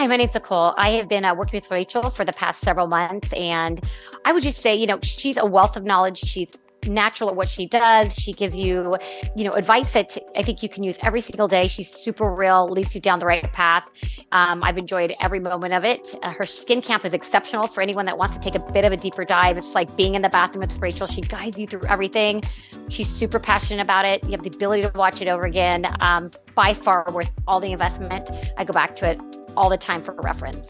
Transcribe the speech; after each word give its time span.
Hi, 0.00 0.06
my 0.06 0.16
name's 0.16 0.32
Nicole. 0.32 0.72
I 0.78 0.92
have 0.92 1.10
been 1.10 1.26
uh, 1.26 1.34
working 1.34 1.60
with 1.60 1.70
Rachel 1.70 2.08
for 2.08 2.24
the 2.24 2.32
past 2.32 2.62
several 2.62 2.86
months, 2.86 3.34
and 3.34 3.78
I 4.24 4.32
would 4.32 4.42
just 4.42 4.62
say, 4.62 4.74
you 4.74 4.86
know, 4.86 4.98
she's 5.02 5.36
a 5.36 5.44
wealth 5.44 5.76
of 5.76 5.84
knowledge. 5.84 6.20
She's 6.20 6.56
natural 6.86 7.28
at 7.28 7.36
what 7.36 7.50
she 7.50 7.66
does. 7.66 8.14
She 8.14 8.32
gives 8.32 8.56
you, 8.56 8.94
you 9.36 9.44
know, 9.44 9.50
advice 9.50 9.92
that 9.92 10.16
I 10.34 10.42
think 10.42 10.62
you 10.62 10.70
can 10.70 10.84
use 10.84 10.96
every 11.02 11.20
single 11.20 11.48
day. 11.48 11.68
She's 11.68 11.90
super 11.90 12.32
real, 12.32 12.66
leads 12.70 12.94
you 12.94 13.00
down 13.02 13.18
the 13.18 13.26
right 13.26 13.52
path. 13.52 13.90
Um, 14.32 14.64
I've 14.64 14.78
enjoyed 14.78 15.12
every 15.20 15.38
moment 15.38 15.74
of 15.74 15.84
it. 15.84 16.14
Uh, 16.22 16.30
her 16.30 16.46
skin 16.46 16.80
camp 16.80 17.04
is 17.04 17.12
exceptional 17.12 17.66
for 17.66 17.82
anyone 17.82 18.06
that 18.06 18.16
wants 18.16 18.32
to 18.32 18.40
take 18.40 18.54
a 18.54 18.72
bit 18.72 18.86
of 18.86 18.92
a 18.92 18.96
deeper 18.96 19.26
dive. 19.26 19.58
It's 19.58 19.74
like 19.74 19.94
being 19.98 20.14
in 20.14 20.22
the 20.22 20.30
bathroom 20.30 20.66
with 20.66 20.78
Rachel. 20.78 21.08
She 21.08 21.20
guides 21.20 21.58
you 21.58 21.66
through 21.66 21.84
everything. 21.84 22.42
She's 22.88 23.10
super 23.10 23.38
passionate 23.38 23.82
about 23.82 24.06
it. 24.06 24.24
You 24.24 24.30
have 24.30 24.44
the 24.44 24.50
ability 24.50 24.80
to 24.80 24.92
watch 24.94 25.20
it 25.20 25.28
over 25.28 25.44
again. 25.44 25.94
Um, 26.00 26.30
by 26.54 26.72
far 26.72 27.06
worth 27.12 27.30
all 27.46 27.60
the 27.60 27.72
investment. 27.72 28.30
I 28.56 28.64
go 28.64 28.72
back 28.72 28.96
to 28.96 29.10
it 29.10 29.20
all 29.56 29.68
the 29.68 29.78
time 29.78 30.02
for 30.02 30.12
reference. 30.14 30.66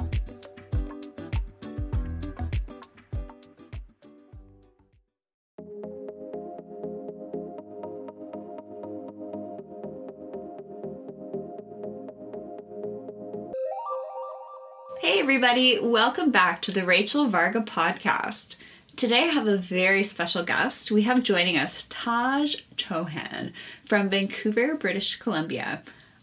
Hey, 15.01 15.19
everybody, 15.19 15.79
welcome 15.81 16.31
back 16.31 16.61
to 16.63 16.73
the 16.73 16.85
Rachel 16.85 17.27
Varga 17.27 17.61
podcast. 17.61 18.57
Today 18.97 19.21
I 19.25 19.33
have 19.33 19.47
a 19.47 19.57
very 19.57 20.03
special 20.03 20.43
guest. 20.43 20.91
We 20.91 21.03
have 21.03 21.23
joining 21.23 21.57
us 21.57 21.87
Taj 21.89 22.57
Chohan 22.77 23.53
from 23.87 24.11
Vancouver, 24.11 24.75
British 24.75 25.17
Columbia. 25.17 25.83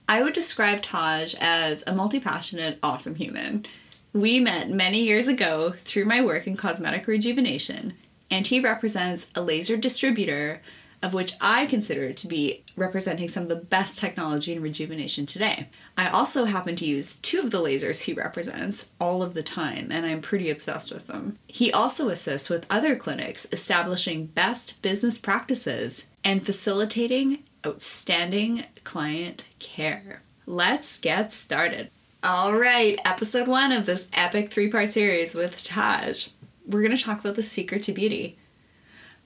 I 0.09 0.23
would 0.23 0.34
describe 0.34 0.81
Taj 0.81 1.35
as 1.41 1.84
a 1.85 1.93
multi 1.93 2.20
passionate, 2.20 2.79
awesome 2.81 3.15
human. 3.15 3.65
We 4.13 4.39
met 4.39 4.70
many 4.70 5.03
years 5.03 5.27
ago 5.27 5.73
through 5.77 6.05
my 6.05 6.23
work 6.23 6.48
in 6.48 6.55
cosmetic 6.55 7.07
rejuvenation, 7.07 7.93
and 8.32 8.48
he 8.48 8.59
represents 8.59 9.27
a 9.35 9.41
laser 9.41 9.76
distributor 9.76 10.62
of 11.04 11.13
which 11.13 11.34
I 11.40 11.67
consider 11.67 12.12
to 12.12 12.27
be 12.27 12.63
representing 12.76 13.27
some 13.27 13.43
of 13.43 13.49
the 13.49 13.55
best 13.55 13.99
technology 13.99 14.54
in 14.54 14.62
rejuvenation 14.62 15.26
today. 15.26 15.70
I 15.95 16.10
also 16.10 16.45
happen 16.45 16.76
to 16.77 16.87
use 16.87 17.15
two 17.15 17.39
of 17.39 17.51
the 17.51 17.62
lasers 17.62 18.04
he 18.04 18.13
represents 18.13 18.87
all 18.99 19.21
of 19.21 19.34
the 19.34 19.43
time, 19.43 19.89
and 19.91 20.05
I'm 20.05 20.21
pretty 20.21 20.49
obsessed 20.49 20.91
with 20.91 21.07
them. 21.07 21.37
He 21.48 21.71
also 21.71 22.10
assists 22.10 22.49
with 22.49 22.65
other 22.70 22.95
clinics 22.95 23.45
establishing 23.51 24.27
best 24.27 24.82
business 24.82 25.17
practices 25.17 26.07
and 26.23 26.45
facilitating 26.45 27.43
outstanding 27.68 28.63
client 28.85 29.43
care. 29.60 30.21
Let's 30.46 30.98
get 30.98 31.34
started. 31.34 31.91
All 32.23 32.55
right, 32.55 32.98
episode 33.04 33.46
one 33.48 33.73
of 33.73 33.85
this 33.85 34.07
epic 34.13 34.51
three 34.51 34.70
part 34.70 34.93
series 34.93 35.35
with 35.35 35.62
Taj. 35.62 36.29
We're 36.65 36.82
going 36.82 36.95
to 36.95 37.04
talk 37.04 37.20
about 37.20 37.35
the 37.35 37.43
secret 37.43 37.84
to 37.84 37.91
beauty. 37.91 38.38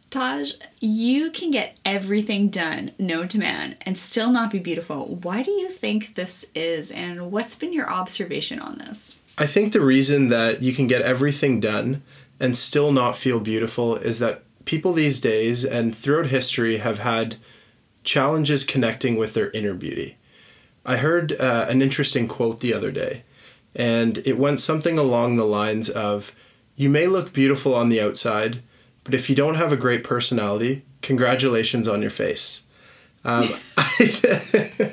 Taj, 0.10 0.54
you 0.80 1.30
can 1.30 1.52
get 1.52 1.80
everything 1.86 2.50
done 2.50 2.92
known 2.98 3.28
to 3.30 3.38
man 3.38 3.76
and 3.82 3.98
still 3.98 4.32
not 4.32 4.52
be 4.52 4.60
beautiful. 4.60 5.20
Why 5.22 5.44
do 5.44 5.52
you 5.52 5.70
think 5.70 6.16
this 6.16 6.46
is, 6.56 6.92
and 6.92 7.32
what's 7.32 7.56
been 7.56 7.72
your 7.72 7.90
observation 7.90 8.60
on 8.60 8.80
this? 8.80 9.20
I 9.38 9.46
think 9.46 9.72
the 9.72 9.82
reason 9.82 10.30
that 10.30 10.64
you 10.64 10.74
can 10.74 10.88
get 10.88 11.04
everything 11.04 11.60
done 11.60 12.02
and 12.40 12.58
still 12.58 12.92
not 12.92 13.16
feel 13.16 13.40
beautiful 13.40 13.96
is 13.96 14.18
that 14.18 14.44
people 14.66 14.94
these 14.94 15.22
days 15.22 15.64
and 15.64 15.96
throughout 15.96 16.28
history 16.28 16.78
have 16.78 17.00
had 17.00 17.38
challenges 18.04 18.64
connecting 18.64 19.18
with 19.18 19.34
their 19.34 19.52
inner 19.52 19.74
beauty. 19.74 20.18
I 20.86 20.98
heard 20.98 21.34
uh, 21.34 21.68
an 21.70 21.82
interesting 21.82 22.28
quote 22.28 22.60
the 22.60 22.74
other 22.74 22.92
day, 22.92 23.24
and 23.76 24.18
it 24.20 24.38
went 24.38 24.60
something 24.60 24.98
along 24.98 25.36
the 25.36 25.46
lines 25.46 25.90
of 25.90 26.36
You 26.76 26.90
may 26.90 27.08
look 27.08 27.34
beautiful 27.34 27.76
on 27.76 27.90
the 27.90 28.02
outside 28.02 28.62
but 29.04 29.14
if 29.14 29.30
you 29.30 29.36
don't 29.36 29.56
have 29.56 29.72
a 29.72 29.78
great 29.78 30.04
personality, 30.04 30.84
congratulations 31.02 31.88
on 31.88 32.02
your 32.02 32.12
face. 32.12 32.64
Um, 33.24 33.48
I, 33.78 34.92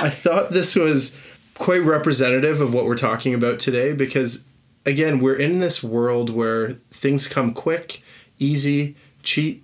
I 0.00 0.10
thought 0.10 0.50
this 0.50 0.74
was 0.74 1.16
quite 1.54 1.82
representative 1.82 2.60
of 2.60 2.74
what 2.74 2.84
we're 2.84 2.96
talking 2.96 3.32
about 3.32 3.58
today 3.60 3.92
because, 3.92 4.44
again, 4.84 5.20
we're 5.20 5.36
in 5.36 5.60
this 5.60 5.84
world 5.84 6.30
where 6.30 6.72
things 6.90 7.28
come 7.28 7.54
quick, 7.54 8.02
easy, 8.38 8.96
cheap, 9.22 9.62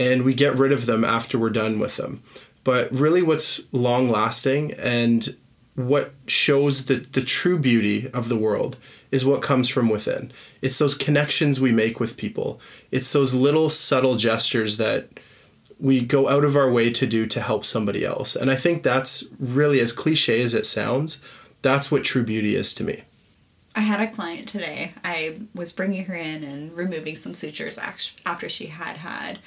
and 0.00 0.22
we 0.22 0.32
get 0.32 0.56
rid 0.56 0.72
of 0.72 0.86
them 0.86 1.04
after 1.04 1.38
we're 1.38 1.50
done 1.50 1.78
with 1.78 1.96
them. 1.96 2.22
But 2.64 2.90
really, 2.90 3.22
what's 3.22 3.62
long 3.72 4.08
lasting 4.08 4.72
and 4.72 5.36
what 5.74 6.14
shows 6.26 6.86
the, 6.86 6.96
the 6.96 7.22
true 7.22 7.58
beauty 7.58 8.10
of 8.10 8.28
the 8.28 8.36
world 8.36 8.78
is 9.10 9.24
what 9.24 9.42
comes 9.42 9.68
from 9.68 9.88
within. 9.88 10.32
It's 10.62 10.78
those 10.78 10.94
connections 10.94 11.60
we 11.60 11.70
make 11.70 12.00
with 12.00 12.16
people. 12.16 12.60
It's 12.90 13.12
those 13.12 13.34
little 13.34 13.68
subtle 13.68 14.16
gestures 14.16 14.78
that 14.78 15.08
we 15.78 16.00
go 16.00 16.28
out 16.28 16.44
of 16.44 16.56
our 16.56 16.70
way 16.70 16.90
to 16.92 17.06
do 17.06 17.26
to 17.26 17.40
help 17.40 17.64
somebody 17.64 18.04
else. 18.04 18.34
And 18.34 18.50
I 18.50 18.56
think 18.56 18.82
that's 18.82 19.24
really 19.38 19.80
as 19.80 19.92
cliche 19.92 20.40
as 20.40 20.54
it 20.54 20.66
sounds, 20.66 21.20
that's 21.62 21.92
what 21.92 22.04
true 22.04 22.24
beauty 22.24 22.56
is 22.56 22.72
to 22.74 22.84
me. 22.84 23.02
I 23.74 23.82
had 23.82 24.00
a 24.00 24.10
client 24.10 24.48
today. 24.48 24.94
I 25.04 25.40
was 25.54 25.72
bringing 25.72 26.06
her 26.06 26.14
in 26.14 26.42
and 26.42 26.76
removing 26.76 27.14
some 27.14 27.34
sutures 27.34 27.78
after 27.78 28.48
she 28.48 28.66
had 28.66 28.96
had 28.96 29.38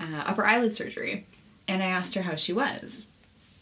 uh, 0.00 0.24
upper 0.26 0.44
eyelid 0.44 0.74
surgery. 0.74 1.26
And 1.66 1.82
I 1.82 1.86
asked 1.86 2.14
her 2.14 2.22
how 2.22 2.36
she 2.36 2.52
was. 2.52 3.08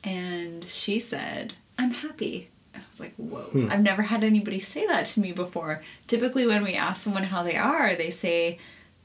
And 0.03 0.65
she 0.65 0.99
said, 0.99 1.55
I'm 1.79 1.93
happy. 1.93 2.49
I 2.75 2.81
was 2.91 3.01
like, 3.01 3.15
whoa, 3.17 3.43
hmm. 3.43 3.69
I've 3.71 3.83
never 3.83 4.03
had 4.03 4.25
anybody 4.25 4.59
say 4.59 4.87
that 4.87 5.05
to 5.07 5.21
me 5.21 5.33
before. 5.33 5.83
Typically, 6.07 6.47
when 6.47 6.65
we 6.65 6.75
ask 6.75 7.03
someone 7.03 7.25
how 7.25 7.43
they 7.43 7.57
are, 7.57 7.95
they 7.95 8.11
say, 8.11 8.59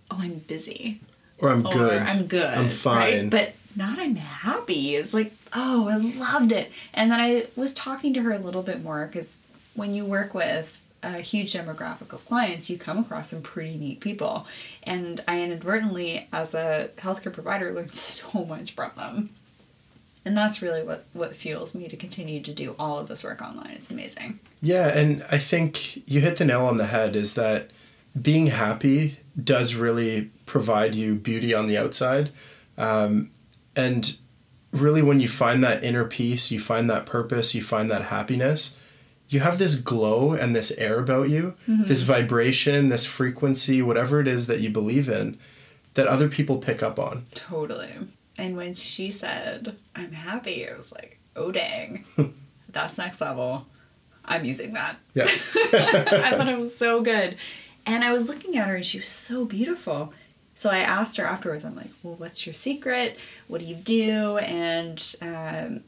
oh, 0.09 0.17
I'm 0.19 0.39
busy. 0.39 1.01
Or 1.39 1.49
I'm 1.49 1.61
good. 1.61 1.75
or, 1.75 1.89
good. 1.89 2.01
I'm 2.01 2.27
good. 2.27 2.57
I'm 2.57 2.69
fine. 2.69 3.13
Right? 3.13 3.29
But 3.29 3.53
not 3.75 3.99
I'm 3.99 4.15
happy. 4.15 4.95
It's 4.95 5.13
like, 5.13 5.31
oh, 5.53 5.87
I 5.87 5.97
loved 5.97 6.51
it. 6.51 6.71
And 6.93 7.11
then 7.11 7.19
I 7.19 7.47
was 7.55 7.73
talking 7.73 8.13
to 8.15 8.21
her 8.23 8.31
a 8.31 8.39
little 8.39 8.63
bit 8.63 8.83
more 8.83 9.05
because 9.05 9.37
when 9.75 9.93
you 9.93 10.03
work 10.03 10.33
with 10.33 10.81
a 11.03 11.19
huge 11.19 11.53
demographic 11.53 12.13
of 12.13 12.25
clients, 12.25 12.69
you 12.69 12.77
come 12.77 12.99
across 12.99 13.29
some 13.29 13.41
pretty 13.41 13.77
neat 13.77 13.99
people. 13.99 14.47
And 14.83 15.23
I 15.27 15.41
inadvertently, 15.41 16.27
as 16.33 16.53
a 16.53 16.89
healthcare 16.97 17.33
provider, 17.33 17.71
learned 17.71 17.95
so 17.95 18.45
much 18.45 18.73
from 18.73 18.91
them. 18.95 19.29
And 20.25 20.37
that's 20.37 20.61
really 20.61 20.83
what 20.83 21.05
what 21.13 21.33
fuels 21.35 21.73
me 21.73 21.87
to 21.87 21.95
continue 21.95 22.41
to 22.41 22.53
do 22.53 22.75
all 22.77 22.99
of 22.99 23.07
this 23.07 23.23
work 23.23 23.41
online. 23.41 23.71
It's 23.71 23.89
amazing. 23.89 24.41
Yeah 24.61 24.87
and 24.89 25.23
i 25.31 25.37
think 25.37 26.03
you 26.09 26.19
hit 26.19 26.35
the 26.35 26.43
nail 26.43 26.65
on 26.65 26.75
the 26.75 26.87
head 26.87 27.15
is 27.15 27.35
that 27.35 27.69
being 28.19 28.47
happy 28.47 29.17
does 29.41 29.75
really 29.75 30.31
provide 30.45 30.95
you 30.95 31.15
beauty 31.15 31.53
on 31.53 31.67
the 31.67 31.77
outside. 31.77 32.31
Um, 32.77 33.31
and 33.75 34.17
really 34.73 35.01
when 35.01 35.21
you 35.21 35.29
find 35.29 35.63
that 35.63 35.83
inner 35.83 36.03
peace 36.03 36.51
you 36.51 36.59
find 36.59 36.89
that 36.89 37.05
purpose 37.05 37.55
you 37.55 37.63
find 37.63 37.89
that 37.89 38.05
happiness 38.05 38.75
you 39.29 39.39
have 39.41 39.59
this 39.59 39.75
glow 39.75 40.33
and 40.33 40.55
this 40.55 40.71
air 40.71 40.99
about 40.99 41.29
you 41.29 41.53
mm-hmm. 41.67 41.85
this 41.85 42.01
vibration 42.01 42.89
this 42.89 43.05
frequency 43.05 43.81
whatever 43.81 44.19
it 44.19 44.27
is 44.27 44.47
that 44.47 44.59
you 44.59 44.69
believe 44.69 45.09
in 45.09 45.37
that 45.95 46.07
other 46.07 46.29
people 46.29 46.57
pick 46.57 46.81
up 46.81 46.99
on 46.99 47.25
totally 47.33 47.91
and 48.37 48.55
when 48.55 48.73
she 48.75 49.11
said, 49.11 49.75
I'm 49.95 50.11
happy, 50.11 50.69
I 50.69 50.75
was 50.75 50.91
like, 50.91 51.19
oh 51.35 51.51
dang, 51.51 52.05
that's 52.69 52.97
next 52.97 53.19
level. 53.19 53.65
I'm 54.23 54.45
using 54.45 54.73
that. 54.73 54.97
Yeah. 55.13 55.23
I 55.55 56.33
thought 56.35 56.49
it 56.49 56.57
was 56.57 56.75
so 56.75 57.01
good. 57.01 57.37
And 57.85 58.03
I 58.03 58.11
was 58.11 58.27
looking 58.27 58.57
at 58.57 58.67
her 58.67 58.75
and 58.75 58.85
she 58.85 58.99
was 58.99 59.07
so 59.07 59.45
beautiful. 59.45 60.13
So 60.53 60.69
I 60.69 60.79
asked 60.79 61.17
her 61.17 61.25
afterwards, 61.25 61.63
I'm 61.63 61.75
like, 61.75 61.89
well, 62.03 62.15
what's 62.15 62.45
your 62.45 62.53
secret? 62.53 63.17
What 63.47 63.59
do 63.59 63.65
you 63.65 63.75
do? 63.75 64.37
And 64.39 65.15
um, 65.21 65.83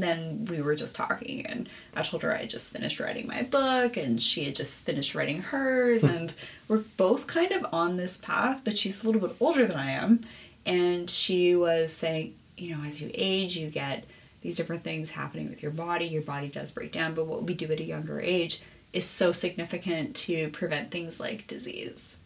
then 0.00 0.44
we 0.44 0.62
were 0.62 0.76
just 0.76 0.94
talking 0.94 1.44
and 1.44 1.68
I 1.94 2.02
told 2.02 2.22
her 2.22 2.32
I 2.32 2.42
had 2.42 2.50
just 2.50 2.72
finished 2.72 3.00
writing 3.00 3.26
my 3.26 3.42
book 3.42 3.96
and 3.96 4.22
she 4.22 4.44
had 4.44 4.54
just 4.54 4.84
finished 4.84 5.14
writing 5.14 5.42
hers 5.42 6.04
and 6.04 6.32
we're 6.68 6.84
both 6.96 7.26
kind 7.26 7.50
of 7.50 7.66
on 7.72 7.96
this 7.96 8.16
path, 8.16 8.60
but 8.62 8.78
she's 8.78 9.02
a 9.02 9.06
little 9.06 9.20
bit 9.20 9.36
older 9.40 9.66
than 9.66 9.76
I 9.76 9.90
am 9.90 10.20
and 10.64 11.10
she 11.10 11.56
was 11.56 11.92
saying, 11.92 12.34
you 12.56 12.76
know, 12.76 12.84
as 12.84 13.00
you 13.00 13.10
age, 13.14 13.56
you 13.56 13.68
get 13.68 14.04
these 14.42 14.56
different 14.56 14.84
things 14.84 15.10
happening 15.10 15.48
with 15.48 15.62
your 15.62 15.72
body. 15.72 16.04
Your 16.04 16.22
body 16.22 16.48
does 16.48 16.70
break 16.70 16.92
down, 16.92 17.14
but 17.14 17.26
what 17.26 17.44
we 17.44 17.54
do 17.54 17.66
at 17.66 17.80
a 17.80 17.84
younger 17.84 18.20
age 18.20 18.62
is 18.92 19.04
so 19.04 19.32
significant 19.32 20.14
to 20.14 20.50
prevent 20.50 20.90
things 20.90 21.18
like 21.18 21.46
disease. 21.46 22.18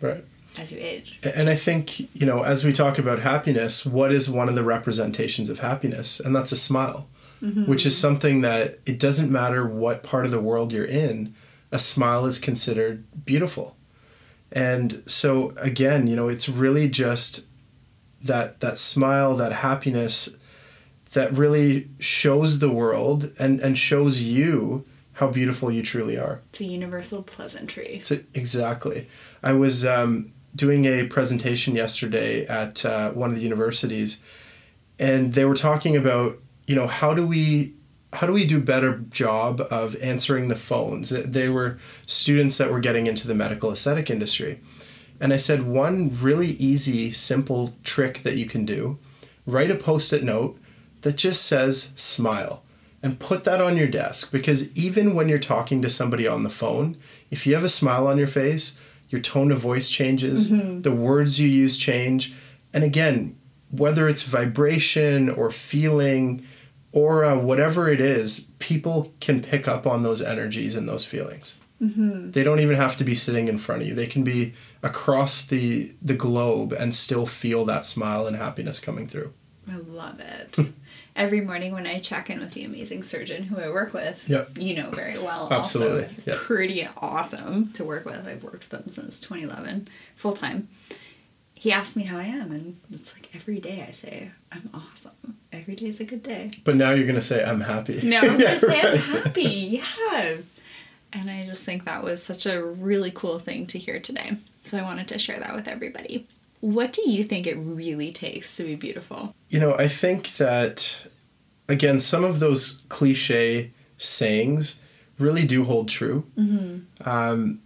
Right. 0.00 0.24
As 0.56 0.72
you 0.72 0.78
age. 0.80 1.20
And 1.22 1.48
I 1.48 1.54
think, 1.54 2.00
you 2.00 2.26
know, 2.26 2.42
as 2.42 2.64
we 2.64 2.72
talk 2.72 2.98
about 2.98 3.20
happiness, 3.20 3.86
what 3.86 4.12
is 4.12 4.30
one 4.30 4.48
of 4.48 4.54
the 4.54 4.64
representations 4.64 5.50
of 5.50 5.60
happiness? 5.60 6.18
And 6.20 6.34
that's 6.34 6.52
a 6.52 6.56
smile, 6.56 7.08
mm-hmm. 7.42 7.66
which 7.66 7.86
is 7.86 7.96
something 7.96 8.40
that 8.40 8.80
it 8.86 8.98
doesn't 8.98 9.30
matter 9.30 9.66
what 9.66 10.02
part 10.02 10.24
of 10.24 10.30
the 10.30 10.40
world 10.40 10.72
you're 10.72 10.84
in, 10.84 11.34
a 11.70 11.78
smile 11.78 12.26
is 12.26 12.38
considered 12.38 13.04
beautiful. 13.24 13.76
And 14.50 15.02
so, 15.06 15.52
again, 15.58 16.06
you 16.06 16.16
know, 16.16 16.28
it's 16.28 16.48
really 16.48 16.88
just 16.88 17.44
that 18.22 18.60
that 18.60 18.78
smile, 18.78 19.36
that 19.36 19.52
happiness 19.52 20.28
that 21.12 21.32
really 21.32 21.88
shows 21.98 22.58
the 22.58 22.70
world 22.70 23.32
and, 23.38 23.60
and 23.60 23.78
shows 23.78 24.22
you 24.22 24.84
how 25.12 25.28
beautiful 25.28 25.70
you 25.70 25.82
truly 25.82 26.16
are. 26.16 26.40
It's 26.50 26.60
a 26.60 26.64
universal 26.64 27.22
pleasantry. 27.22 28.00
So, 28.02 28.20
exactly. 28.34 29.08
I 29.42 29.52
was 29.52 29.84
um, 29.84 30.32
doing 30.54 30.84
a 30.84 31.04
presentation 31.04 31.76
yesterday 31.76 32.46
at 32.46 32.84
uh, 32.84 33.12
one 33.12 33.30
of 33.30 33.36
the 33.36 33.42
universities, 33.42 34.18
and 34.98 35.32
they 35.32 35.44
were 35.44 35.54
talking 35.54 35.96
about 35.96 36.38
you 36.66 36.74
know 36.74 36.86
how 36.86 37.14
do 37.14 37.26
we 37.26 37.74
how 38.12 38.26
do 38.26 38.32
we 38.32 38.46
do 38.46 38.60
better 38.60 38.98
job 39.10 39.60
of 39.70 39.94
answering 39.96 40.48
the 40.48 40.56
phones? 40.56 41.10
They 41.10 41.48
were 41.48 41.78
students 42.06 42.56
that 42.58 42.70
were 42.70 42.80
getting 42.80 43.06
into 43.06 43.28
the 43.28 43.34
medical 43.34 43.70
aesthetic 43.70 44.08
industry. 44.08 44.60
And 45.20 45.32
I 45.32 45.36
said, 45.36 45.64
one 45.64 46.10
really 46.20 46.52
easy, 46.52 47.12
simple 47.12 47.74
trick 47.84 48.22
that 48.22 48.36
you 48.36 48.46
can 48.46 48.64
do 48.64 48.98
write 49.46 49.70
a 49.70 49.74
post 49.74 50.12
it 50.12 50.22
note 50.22 50.58
that 51.00 51.16
just 51.16 51.44
says 51.44 51.90
smile 51.96 52.62
and 53.02 53.18
put 53.18 53.44
that 53.44 53.62
on 53.62 53.76
your 53.78 53.88
desk 53.88 54.30
because 54.30 54.76
even 54.76 55.14
when 55.14 55.28
you're 55.28 55.38
talking 55.38 55.80
to 55.80 55.88
somebody 55.88 56.28
on 56.28 56.42
the 56.42 56.50
phone, 56.50 56.96
if 57.30 57.46
you 57.46 57.54
have 57.54 57.64
a 57.64 57.68
smile 57.68 58.06
on 58.06 58.18
your 58.18 58.26
face, 58.26 58.76
your 59.08 59.20
tone 59.20 59.50
of 59.52 59.58
voice 59.58 59.90
changes, 59.90 60.50
mm-hmm. 60.50 60.82
the 60.82 60.92
words 60.92 61.40
you 61.40 61.48
use 61.48 61.78
change. 61.78 62.34
And 62.72 62.84
again, 62.84 63.38
whether 63.70 64.08
it's 64.08 64.22
vibration 64.22 65.28
or 65.28 65.50
feeling, 65.50 66.44
aura, 66.92 67.38
whatever 67.38 67.90
it 67.90 68.00
is, 68.00 68.50
people 68.58 69.12
can 69.20 69.42
pick 69.42 69.68
up 69.68 69.86
on 69.86 70.02
those 70.02 70.22
energies 70.22 70.74
and 70.74 70.88
those 70.88 71.04
feelings. 71.04 71.56
Mm-hmm. 71.82 72.32
They 72.32 72.42
don't 72.42 72.60
even 72.60 72.76
have 72.76 72.96
to 72.96 73.04
be 73.04 73.14
sitting 73.14 73.48
in 73.48 73.58
front 73.58 73.82
of 73.82 73.88
you. 73.88 73.94
They 73.94 74.06
can 74.06 74.24
be 74.24 74.54
across 74.82 75.46
the 75.46 75.94
the 76.02 76.14
globe 76.14 76.72
and 76.72 76.94
still 76.94 77.24
feel 77.24 77.64
that 77.66 77.84
smile 77.84 78.26
and 78.26 78.36
happiness 78.36 78.80
coming 78.80 79.06
through. 79.06 79.32
I 79.70 79.76
love 79.76 80.20
it. 80.20 80.56
Hmm. 80.56 80.70
Every 81.16 81.40
morning 81.40 81.72
when 81.72 81.86
I 81.86 81.98
check 81.98 82.30
in 82.30 82.38
with 82.38 82.52
the 82.52 82.64
amazing 82.64 83.02
surgeon 83.02 83.42
who 83.42 83.58
I 83.58 83.68
work 83.70 83.92
with, 83.92 84.28
yep. 84.28 84.56
you 84.56 84.74
know 84.76 84.90
very 84.90 85.18
well. 85.18 85.48
Absolutely, 85.50 86.04
also, 86.04 86.30
yep. 86.30 86.40
pretty 86.40 86.88
awesome 86.96 87.72
to 87.72 87.84
work 87.84 88.04
with. 88.04 88.26
I've 88.26 88.44
worked 88.44 88.60
with 88.60 88.70
them 88.70 88.88
since 88.88 89.20
2011, 89.20 89.88
full 90.16 90.34
time 90.34 90.68
he 91.58 91.72
asked 91.72 91.96
me 91.96 92.04
how 92.04 92.18
I 92.18 92.22
am, 92.22 92.52
and 92.52 92.80
it's 92.92 93.12
like 93.14 93.34
every 93.34 93.58
day 93.58 93.84
I 93.86 93.90
say 93.90 94.30
I'm 94.52 94.70
awesome. 94.72 95.38
Every 95.52 95.74
day 95.74 95.86
is 95.86 95.98
a 95.98 96.04
good 96.04 96.22
day. 96.22 96.50
But 96.62 96.76
now 96.76 96.92
you're 96.92 97.06
gonna 97.06 97.20
say 97.20 97.44
I'm 97.44 97.60
happy. 97.60 98.00
No, 98.04 98.20
I'm 98.20 98.38
gonna 98.38 98.52
say 98.60 98.80
I'm 98.80 98.96
happy. 98.96 99.82
Yeah. 99.82 100.36
And 101.12 101.28
I 101.28 101.44
just 101.44 101.64
think 101.64 101.84
that 101.84 102.04
was 102.04 102.22
such 102.22 102.46
a 102.46 102.62
really 102.62 103.10
cool 103.10 103.40
thing 103.40 103.66
to 103.68 103.78
hear 103.78 103.98
today. 103.98 104.36
So 104.62 104.78
I 104.78 104.82
wanted 104.82 105.08
to 105.08 105.18
share 105.18 105.40
that 105.40 105.54
with 105.54 105.66
everybody. 105.66 106.28
What 106.60 106.92
do 106.92 107.08
you 107.08 107.24
think 107.24 107.46
it 107.46 107.56
really 107.56 108.12
takes 108.12 108.56
to 108.56 108.64
be 108.64 108.74
beautiful? 108.74 109.34
You 109.48 109.60
know, 109.60 109.76
I 109.76 109.88
think 109.88 110.36
that 110.36 111.06
again, 111.68 112.00
some 112.00 112.24
of 112.24 112.40
those 112.40 112.82
cliche 112.88 113.72
sayings 113.96 114.78
really 115.18 115.44
do 115.44 115.64
hold 115.64 115.88
true. 115.88 116.24
Mm-hmm. 116.36 117.08
Um, 117.08 117.60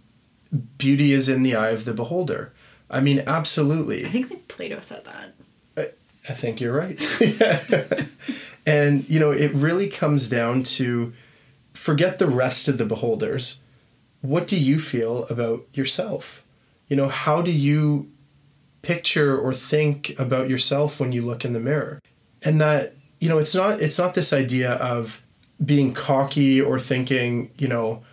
beauty 0.77 1.11
is 1.11 1.29
in 1.29 1.43
the 1.43 1.55
eye 1.55 1.69
of 1.69 1.85
the 1.85 1.93
beholder 1.93 2.53
I 2.93 2.99
mean, 2.99 3.23
absolutely. 3.25 4.05
I 4.05 4.09
think 4.09 4.29
that 4.29 4.47
Plato 4.47 4.79
said 4.79 5.03
that. 5.05 5.33
I, 5.75 6.31
I 6.31 6.33
think 6.35 6.61
you're 6.61 6.75
right. 6.75 6.99
and, 8.67 9.09
you 9.09 9.19
know, 9.19 9.31
it 9.31 9.51
really 9.53 9.89
comes 9.89 10.29
down 10.29 10.61
to 10.63 11.11
forget 11.73 12.19
the 12.19 12.27
rest 12.27 12.67
of 12.67 12.77
the 12.77 12.85
beholders. 12.85 13.61
What 14.21 14.47
do 14.47 14.59
you 14.59 14.79
feel 14.79 15.25
about 15.25 15.65
yourself? 15.73 16.43
You 16.87 16.95
know, 16.95 17.07
how 17.07 17.41
do 17.41 17.51
you 17.51 18.11
picture 18.83 19.35
or 19.35 19.53
think 19.53 20.17
about 20.19 20.47
yourself 20.47 20.99
when 20.99 21.11
you 21.11 21.23
look 21.23 21.43
in 21.43 21.53
the 21.53 21.59
mirror? 21.59 21.99
And 22.45 22.61
that, 22.61 22.93
you 23.19 23.27
know, 23.27 23.39
it's 23.39 23.55
not 23.55 23.81
it's 23.81 23.97
not 23.97 24.13
this 24.13 24.31
idea 24.31 24.73
of 24.73 25.21
being 25.63 25.93
cocky 25.93 26.61
or 26.61 26.77
thinking, 26.77 27.49
you 27.57 27.67
know, 27.67 28.03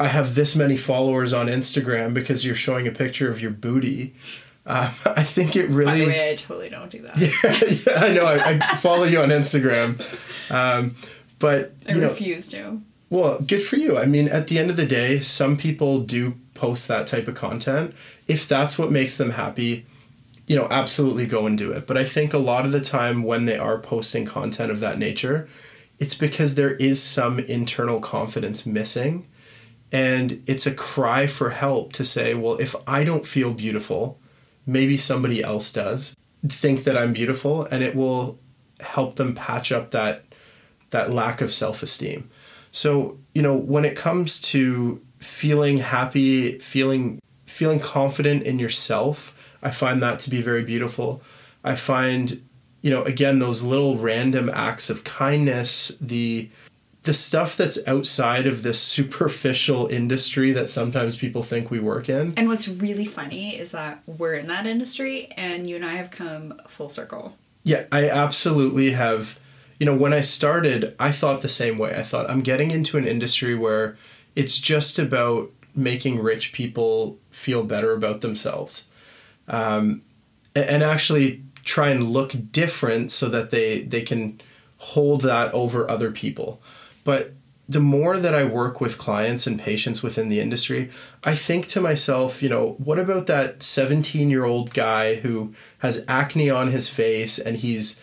I 0.00 0.08
have 0.08 0.34
this 0.34 0.56
many 0.56 0.76
followers 0.76 1.32
on 1.32 1.46
Instagram 1.46 2.14
because 2.14 2.44
you're 2.44 2.54
showing 2.54 2.88
a 2.88 2.90
picture 2.90 3.28
of 3.28 3.40
your 3.40 3.50
booty. 3.50 4.14
Uh, 4.66 4.90
I 5.04 5.22
think 5.22 5.56
it 5.56 5.68
really. 5.68 5.92
By 5.92 5.98
the 5.98 6.06
way, 6.06 6.30
I 6.30 6.34
totally 6.36 6.70
don't 6.70 6.90
do 6.90 7.02
that. 7.02 7.18
Yeah, 7.86 7.92
yeah 7.94 8.04
I 8.04 8.12
know. 8.12 8.26
I, 8.26 8.58
I, 8.62 8.76
follow 8.76 9.04
you 9.04 9.20
on 9.20 9.28
Instagram, 9.28 10.00
um, 10.50 10.96
but 11.38 11.72
I 11.86 11.92
you 11.92 12.00
know, 12.00 12.08
refuse 12.08 12.48
to. 12.48 12.80
Well, 13.10 13.40
good 13.40 13.62
for 13.62 13.76
you. 13.76 13.98
I 13.98 14.06
mean, 14.06 14.28
at 14.28 14.46
the 14.46 14.58
end 14.58 14.70
of 14.70 14.76
the 14.76 14.86
day, 14.86 15.20
some 15.20 15.56
people 15.56 16.00
do 16.00 16.34
post 16.54 16.86
that 16.88 17.06
type 17.06 17.26
of 17.26 17.34
content. 17.34 17.94
If 18.28 18.46
that's 18.46 18.78
what 18.78 18.92
makes 18.92 19.18
them 19.18 19.30
happy, 19.30 19.84
you 20.50 20.56
know, 20.56 20.66
absolutely 20.68 21.28
go 21.28 21.46
and 21.46 21.56
do 21.56 21.70
it. 21.70 21.86
But 21.86 21.96
I 21.96 22.02
think 22.02 22.34
a 22.34 22.38
lot 22.38 22.64
of 22.64 22.72
the 22.72 22.80
time 22.80 23.22
when 23.22 23.44
they 23.44 23.56
are 23.56 23.78
posting 23.78 24.24
content 24.24 24.72
of 24.72 24.80
that 24.80 24.98
nature, 24.98 25.46
it's 26.00 26.16
because 26.16 26.56
there 26.56 26.74
is 26.74 27.00
some 27.00 27.38
internal 27.38 28.00
confidence 28.00 28.66
missing 28.66 29.28
and 29.92 30.42
it's 30.48 30.66
a 30.66 30.74
cry 30.74 31.28
for 31.28 31.50
help 31.50 31.92
to 31.92 32.04
say, 32.04 32.34
well, 32.34 32.56
if 32.56 32.74
I 32.84 33.04
don't 33.04 33.28
feel 33.28 33.54
beautiful, 33.54 34.18
maybe 34.66 34.96
somebody 34.96 35.40
else 35.40 35.72
does. 35.72 36.16
Think 36.48 36.82
that 36.82 36.98
I'm 36.98 37.12
beautiful, 37.12 37.66
and 37.66 37.84
it 37.84 37.94
will 37.94 38.40
help 38.80 39.14
them 39.14 39.36
patch 39.36 39.70
up 39.70 39.92
that 39.92 40.24
that 40.90 41.12
lack 41.12 41.40
of 41.40 41.54
self-esteem. 41.54 42.28
So, 42.72 43.18
you 43.34 43.42
know, 43.42 43.54
when 43.54 43.84
it 43.84 43.96
comes 43.96 44.40
to 44.52 45.00
feeling 45.20 45.78
happy, 45.78 46.58
feeling 46.58 47.20
feeling 47.46 47.78
confident 47.78 48.42
in 48.44 48.58
yourself, 48.58 49.36
I 49.62 49.70
find 49.70 50.02
that 50.02 50.20
to 50.20 50.30
be 50.30 50.42
very 50.42 50.62
beautiful. 50.62 51.22
I 51.62 51.74
find, 51.76 52.42
you 52.82 52.90
know, 52.90 53.02
again 53.04 53.38
those 53.38 53.62
little 53.62 53.96
random 53.98 54.50
acts 54.52 54.90
of 54.90 55.04
kindness, 55.04 55.92
the 56.00 56.48
the 57.02 57.14
stuff 57.14 57.56
that's 57.56 57.86
outside 57.88 58.46
of 58.46 58.62
this 58.62 58.78
superficial 58.78 59.86
industry 59.86 60.52
that 60.52 60.68
sometimes 60.68 61.16
people 61.16 61.42
think 61.42 61.70
we 61.70 61.78
work 61.78 62.10
in. 62.10 62.34
And 62.36 62.48
what's 62.48 62.68
really 62.68 63.06
funny 63.06 63.58
is 63.58 63.72
that 63.72 64.02
we're 64.06 64.34
in 64.34 64.48
that 64.48 64.66
industry 64.66 65.28
and 65.36 65.66
you 65.66 65.76
and 65.76 65.84
I 65.84 65.94
have 65.94 66.10
come 66.10 66.60
full 66.68 66.90
circle. 66.90 67.34
Yeah, 67.64 67.84
I 67.90 68.08
absolutely 68.08 68.92
have. 68.92 69.38
You 69.78 69.86
know, 69.86 69.96
when 69.96 70.12
I 70.12 70.20
started, 70.20 70.94
I 71.00 71.10
thought 71.10 71.40
the 71.40 71.48
same 71.48 71.78
way. 71.78 71.96
I 71.96 72.02
thought 72.02 72.28
I'm 72.28 72.42
getting 72.42 72.70
into 72.70 72.98
an 72.98 73.06
industry 73.06 73.54
where 73.54 73.96
it's 74.36 74.58
just 74.58 74.98
about 74.98 75.50
making 75.74 76.18
rich 76.18 76.52
people 76.52 77.18
feel 77.30 77.64
better 77.64 77.94
about 77.94 78.20
themselves. 78.20 78.88
Um, 79.50 80.02
and 80.56 80.82
actually 80.82 81.42
try 81.64 81.88
and 81.88 82.08
look 82.08 82.34
different 82.50 83.12
so 83.12 83.28
that 83.28 83.50
they 83.50 83.82
they 83.82 84.02
can 84.02 84.40
hold 84.78 85.22
that 85.22 85.52
over 85.52 85.88
other 85.90 86.10
people. 86.10 86.60
But 87.04 87.32
the 87.68 87.80
more 87.80 88.18
that 88.18 88.34
I 88.34 88.42
work 88.42 88.80
with 88.80 88.98
clients 88.98 89.46
and 89.46 89.60
patients 89.60 90.02
within 90.02 90.28
the 90.28 90.40
industry, 90.40 90.90
I 91.22 91.36
think 91.36 91.68
to 91.68 91.80
myself, 91.80 92.42
you 92.42 92.48
know, 92.48 92.74
what 92.78 92.98
about 92.98 93.28
that 93.28 93.62
17 93.62 94.28
year 94.28 94.44
old 94.44 94.74
guy 94.74 95.16
who 95.16 95.54
has 95.78 96.04
acne 96.08 96.50
on 96.50 96.72
his 96.72 96.88
face 96.88 97.38
and 97.38 97.56
he's 97.58 98.00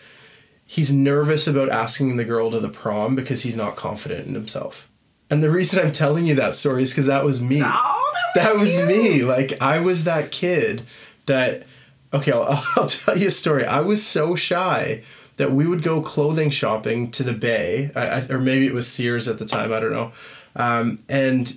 he's 0.64 0.92
nervous 0.92 1.46
about 1.46 1.68
asking 1.68 2.16
the 2.16 2.24
girl 2.24 2.50
to 2.50 2.60
the 2.60 2.68
prom 2.68 3.14
because 3.14 3.42
he's 3.42 3.56
not 3.56 3.76
confident 3.76 4.26
in 4.26 4.34
himself. 4.34 4.88
And 5.30 5.42
the 5.42 5.50
reason 5.50 5.84
I'm 5.84 5.92
telling 5.92 6.26
you 6.26 6.34
that 6.36 6.54
story 6.54 6.82
is 6.82 6.90
because 6.90 7.06
that 7.06 7.24
was 7.24 7.42
me. 7.42 7.60
Oh, 7.62 8.12
that 8.34 8.56
was, 8.56 8.74
that 8.74 8.86
was 8.86 8.88
me. 8.88 9.22
Like 9.22 9.60
I 9.60 9.80
was 9.80 10.04
that 10.04 10.30
kid 10.30 10.82
that 11.28 11.64
okay, 12.12 12.32
I'll, 12.32 12.64
I'll 12.76 12.86
tell 12.86 13.16
you 13.16 13.28
a 13.28 13.30
story. 13.30 13.64
I 13.64 13.80
was 13.80 14.04
so 14.04 14.34
shy 14.34 15.02
that 15.36 15.52
we 15.52 15.66
would 15.66 15.82
go 15.82 16.02
clothing 16.02 16.50
shopping 16.50 17.10
to 17.12 17.22
the 17.22 17.32
Bay, 17.32 17.90
I, 17.94 18.26
or 18.28 18.40
maybe 18.40 18.66
it 18.66 18.74
was 18.74 18.90
Sears 18.90 19.28
at 19.28 19.38
the 19.38 19.46
time, 19.46 19.72
I 19.72 19.78
don't 19.80 19.92
know. 19.92 20.12
Um, 20.56 21.04
and 21.08 21.56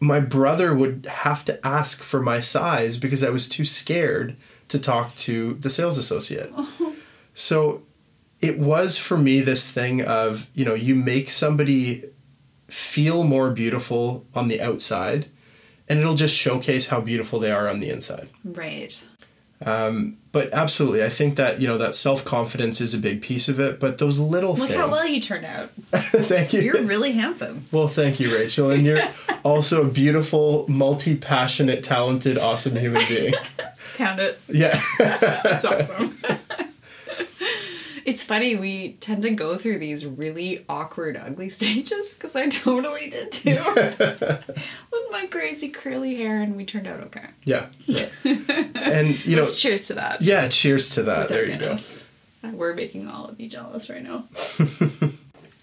my 0.00 0.20
brother 0.20 0.74
would 0.74 1.06
have 1.06 1.42
to 1.46 1.66
ask 1.66 2.02
for 2.02 2.20
my 2.20 2.40
size 2.40 2.98
because 2.98 3.24
I 3.24 3.30
was 3.30 3.48
too 3.48 3.64
scared 3.64 4.36
to 4.68 4.78
talk 4.78 5.14
to 5.16 5.54
the 5.54 5.70
sales 5.70 5.98
associate. 5.98 6.52
So 7.38 7.82
it 8.40 8.58
was 8.58 8.96
for 8.96 9.18
me 9.18 9.40
this 9.40 9.70
thing 9.70 10.00
of, 10.00 10.48
you 10.54 10.64
know, 10.64 10.72
you 10.72 10.94
make 10.94 11.30
somebody 11.30 12.04
feel 12.68 13.24
more 13.24 13.50
beautiful 13.50 14.24
on 14.34 14.48
the 14.48 14.62
outside 14.62 15.26
and 15.88 15.98
it'll 15.98 16.14
just 16.14 16.36
showcase 16.36 16.88
how 16.88 17.00
beautiful 17.00 17.38
they 17.38 17.50
are 17.50 17.68
on 17.68 17.80
the 17.80 17.90
inside. 17.90 18.28
Right. 18.44 19.02
Um, 19.64 20.18
but 20.32 20.52
absolutely, 20.52 21.02
I 21.02 21.08
think 21.08 21.36
that 21.36 21.62
you 21.62 21.66
know 21.66 21.78
that 21.78 21.94
self 21.94 22.24
confidence 22.24 22.82
is 22.82 22.92
a 22.92 22.98
big 22.98 23.22
piece 23.22 23.48
of 23.48 23.58
it. 23.58 23.80
But 23.80 23.96
those 23.96 24.18
little 24.18 24.54
Look 24.54 24.68
things. 24.68 24.78
how 24.78 24.90
well 24.90 25.06
you 25.06 25.18
turned 25.20 25.46
out. 25.46 25.70
thank 25.92 26.52
you. 26.52 26.60
You're 26.60 26.82
really 26.82 27.12
handsome. 27.12 27.64
Well, 27.72 27.88
thank 27.88 28.20
you, 28.20 28.36
Rachel, 28.36 28.70
and 28.70 28.84
you're 28.84 29.00
also 29.44 29.82
a 29.82 29.86
beautiful, 29.86 30.66
multi 30.68 31.16
passionate, 31.16 31.82
talented, 31.82 32.36
awesome 32.36 32.76
human 32.76 33.02
being. 33.08 33.32
Count 33.96 34.20
it. 34.20 34.38
Yeah, 34.48 34.78
that's 34.98 35.64
awesome. 35.64 36.18
It's 38.06 38.22
funny, 38.22 38.54
we 38.54 38.92
tend 39.00 39.24
to 39.24 39.30
go 39.30 39.56
through 39.56 39.80
these 39.80 40.06
really 40.06 40.64
awkward, 40.68 41.16
ugly 41.16 41.48
stages 41.50 42.14
because 42.14 42.36
I 42.36 42.46
totally 42.48 43.10
did 43.10 43.32
too. 43.32 43.58
With 43.98 45.02
my 45.10 45.26
crazy 45.28 45.70
curly 45.70 46.14
hair, 46.14 46.40
and 46.40 46.56
we 46.56 46.64
turned 46.64 46.86
out 46.86 47.00
okay. 47.00 47.26
Yeah. 47.42 47.66
yeah. 47.84 48.06
and, 48.24 49.24
you 49.26 49.34
know. 49.34 49.42
Let's 49.42 49.60
cheers 49.60 49.88
to 49.88 49.94
that. 49.94 50.22
Yeah, 50.22 50.46
cheers 50.46 50.90
to 50.90 51.02
that. 51.02 51.28
There 51.28 51.50
you 51.50 51.58
go. 51.58 51.72
Uh, 51.72 52.50
we're 52.52 52.74
making 52.74 53.08
all 53.08 53.26
of 53.26 53.40
you 53.40 53.48
jealous 53.48 53.90
right 53.90 54.04
now. 54.04 54.28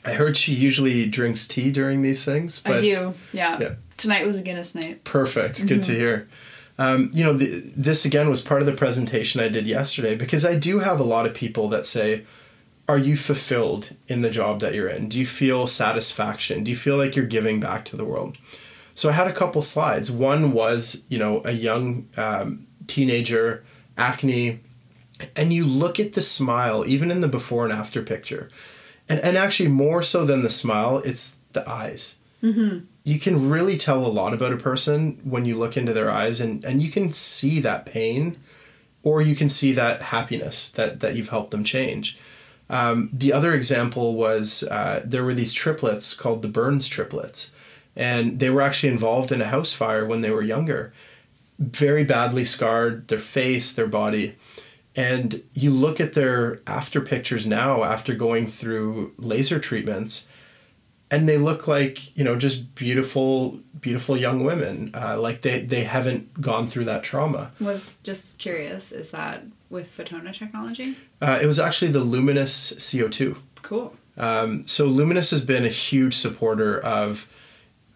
I 0.06 0.14
heard 0.16 0.36
she 0.36 0.54
usually 0.54 1.06
drinks 1.06 1.48
tea 1.48 1.72
during 1.72 2.02
these 2.02 2.26
things. 2.26 2.62
I 2.66 2.78
do. 2.78 3.14
Yeah. 3.32 3.58
Yeah. 3.58 3.76
Tonight 3.96 4.26
was 4.26 4.38
a 4.38 4.42
Guinness 4.42 4.76
night. 4.76 5.06
Perfect. 5.06 5.66
Good 5.66 5.82
to 5.84 5.92
mm-hmm. 5.94 6.02
hear. 6.02 6.28
Um, 6.78 7.12
you 7.14 7.24
know, 7.24 7.34
the, 7.34 7.62
this 7.76 8.06
again 8.06 8.30
was 8.30 8.42
part 8.42 8.62
of 8.62 8.66
the 8.66 8.74
presentation 8.74 9.40
I 9.42 9.48
did 9.48 9.68
yesterday 9.68 10.16
because 10.16 10.46
I 10.46 10.56
do 10.56 10.80
have 10.80 11.00
a 11.00 11.04
lot 11.04 11.26
of 11.26 11.34
people 11.34 11.68
that 11.70 11.86
say, 11.86 12.24
Are 12.88 12.98
you 12.98 13.16
fulfilled 13.16 13.96
in 14.08 14.22
the 14.22 14.30
job 14.30 14.60
that 14.62 14.74
you're 14.74 14.88
in? 14.88 15.10
Do 15.10 15.20
you 15.20 15.26
feel 15.26 15.68
satisfaction? 15.68 16.64
Do 16.64 16.72
you 16.72 16.78
feel 16.78 16.98
like 16.98 17.16
you're 17.16 17.26
giving 17.26 17.60
back 17.60 17.86
to 17.86 17.98
the 17.98 18.06
world? 18.06 18.38
So 18.96 19.10
I 19.10 19.14
had 19.14 19.28
a 19.28 19.34
couple 19.34 19.62
slides. 19.62 20.12
One 20.12 20.52
was, 20.52 21.04
you 21.10 21.18
know, 21.18 21.42
a 21.46 21.52
young 21.52 22.08
um, 22.18 22.68
teenager, 22.88 23.64
acne, 23.98 24.60
and 25.36 25.54
you 25.54 25.66
look 25.66 26.00
at 26.00 26.14
the 26.14 26.22
smile, 26.22 26.86
even 26.86 27.10
in 27.10 27.22
the 27.22 27.28
before 27.28 27.64
and 27.64 27.74
after 27.74 28.02
picture. 28.02 28.50
And, 29.10 29.20
and 29.20 29.38
actually, 29.38 29.70
more 29.70 30.04
so 30.04 30.26
than 30.26 30.44
the 30.44 30.50
smile, 30.50 31.00
it's 31.00 31.38
the 31.54 31.68
eyes 31.70 32.16
you 33.04 33.20
can 33.20 33.50
really 33.50 33.78
tell 33.78 34.06
a 34.06 34.08
lot 34.08 34.34
about 34.34 34.54
a 34.54 34.58
person 34.58 35.20
when 35.24 35.46
you 35.46 35.58
look 35.58 35.76
into 35.76 35.94
their 35.94 36.10
eyes 36.10 36.40
and, 36.40 36.64
and 36.64 36.82
you 36.82 36.90
can 36.90 37.12
see 37.12 37.60
that 37.60 37.86
pain 37.86 38.38
or 39.04 39.22
you 39.22 39.36
can 39.36 39.50
see 39.50 39.74
that 39.74 40.02
happiness 40.02 40.72
that, 40.72 41.02
that 41.02 41.16
you've 41.16 41.30
helped 41.30 41.52
them 41.52 41.64
change. 41.64 42.18
Um, 42.70 43.10
the 43.12 43.34
other 43.34 43.54
example 43.54 44.16
was 44.16 44.64
uh, 44.64 45.02
there 45.06 45.24
were 45.24 45.34
these 45.34 45.54
triplets 45.54 46.14
called 46.14 46.42
the 46.42 46.48
Burns 46.48 46.88
triplets, 46.88 47.52
and 47.96 48.40
they 48.40 48.50
were 48.50 48.62
actually 48.62 48.92
involved 48.92 49.32
in 49.32 49.42
a 49.42 49.48
house 49.48 49.74
fire 49.74 50.06
when 50.06 50.22
they 50.22 50.32
were 50.32 50.42
younger. 50.42 50.94
Very 51.60 52.06
badly 52.06 52.46
scarred, 52.46 53.10
their 53.10 53.20
face, 53.20 53.74
their 53.74 53.88
body. 53.88 54.36
And 54.96 55.44
you 55.54 55.72
look 55.72 56.00
at 56.00 56.14
their 56.14 56.62
after 56.66 57.02
pictures 57.02 57.46
now 57.46 57.84
after 57.84 58.16
going 58.16 58.48
through 58.48 59.14
laser 59.18 59.60
treatments, 59.60 60.26
and 61.14 61.28
they 61.30 61.38
look 61.38 61.68
like 61.68 61.96
you 62.18 62.24
know 62.24 62.36
just 62.36 62.76
beautiful 62.76 63.60
beautiful 63.80 64.16
young 64.18 64.44
women 64.44 64.76
uh, 64.94 65.16
like 65.20 65.42
they 65.42 65.62
they 65.74 65.84
haven't 65.84 66.24
gone 66.50 66.66
through 66.68 66.86
that 66.86 67.04
trauma 67.04 67.52
Was 67.60 67.98
just 68.04 68.40
curious, 68.40 68.92
is 68.92 69.12
that 69.12 69.44
with 69.70 69.88
Fotona 69.98 70.32
technology? 70.34 70.96
uh, 71.22 71.40
it 71.42 71.48
was 71.48 71.60
actually 71.60 71.92
the 71.92 72.06
Lumenis 72.14 72.56
co2 72.88 73.38
Cool. 73.62 73.88
um, 74.18 74.66
so 74.68 74.82
Lumenis 74.90 75.30
has 75.32 75.44
been 75.54 75.66
a 75.66 75.76
huge 75.88 76.16
supporter 76.16 76.80
of 76.80 77.28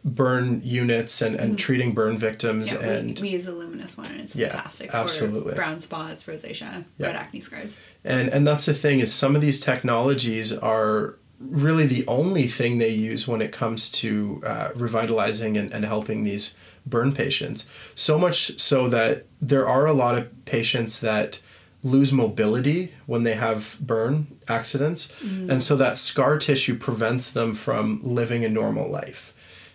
burn 0.06 0.62
units 0.64 1.22
and, 1.22 1.36
and 1.36 1.58
treating 1.60 1.94
burn 1.94 2.18
victims 2.18 2.72
Yeah, 2.72 2.80
and 2.80 3.20
we, 3.20 3.24
we 3.24 3.30
use 3.38 3.46
a 3.48 3.52
Lumenis 3.52 3.98
one 3.98 4.08
and 4.08 4.22
it's 4.22 4.36
Yeah, 4.36 4.50
fantastic 4.50 4.94
absolutely. 4.94 5.52
for 5.52 5.56
brown 5.56 5.82
spots, 5.82 6.24
rosacea, 6.24 6.86
Yeah. 6.98 7.08
red 7.08 7.16
acne 7.16 7.40
scars. 7.42 7.78
and 8.06 8.30
and 8.30 8.46
that's 8.48 8.66
the 8.66 8.74
thing 8.74 9.00
is 9.00 9.14
some 9.14 9.36
of 9.36 9.42
these 9.42 9.60
technologies 9.60 10.54
are 10.54 11.16
really 11.40 11.86
the 11.86 12.06
only 12.08 12.48
thing 12.48 12.78
they 12.78 12.90
use 12.90 13.28
when 13.28 13.42
it 13.42 13.52
comes 13.52 13.92
to 13.92 14.42
uh, 14.46 14.70
revitalizing 14.76 15.56
and, 15.58 15.72
and 15.72 15.86
helping 15.86 16.24
these 16.24 16.56
burn 16.86 17.14
patients 17.14 17.68
so 17.96 18.18
much 18.18 18.58
so 18.60 18.90
that 18.90 19.26
there 19.42 19.68
are 19.68 19.86
a 19.86 19.94
lot 19.94 20.18
of 20.18 20.46
patients 20.46 21.00
that 21.02 21.40
lose 21.84 22.12
mobility 22.12 22.92
when 23.06 23.22
they 23.24 23.36
have 23.36 23.78
burn 23.80 24.26
accidents 24.48 25.10
and 25.22 25.62
so 25.62 25.76
that 25.76 25.96
scar 25.98 26.38
tissue 26.40 26.76
prevents 26.76 27.32
them 27.32 27.54
from 27.54 28.00
living 28.02 28.44
a 28.44 28.50
normal 28.50 28.90
life 28.90 29.34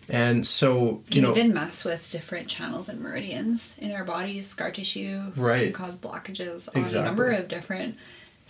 and 0.08 0.44
so 0.44 1.02
you 1.10 1.12
Can 1.12 1.22
know 1.22 1.30
even 1.30 1.54
mess 1.54 1.84
with 1.84 2.10
different 2.10 2.48
channels 2.48 2.88
and 2.88 3.00
meridians 3.00 3.76
in 3.78 3.92
our 3.92 4.04
bodies. 4.04 4.48
Scar 4.48 4.72
tissue 4.72 5.30
Right. 5.36 5.64
can 5.66 5.72
cause 5.72 5.96
blockages 5.98 6.68
on 6.74 6.82
Exactly. 6.82 6.98
a 7.00 7.04
number 7.04 7.30
of 7.30 7.46
different 7.46 7.96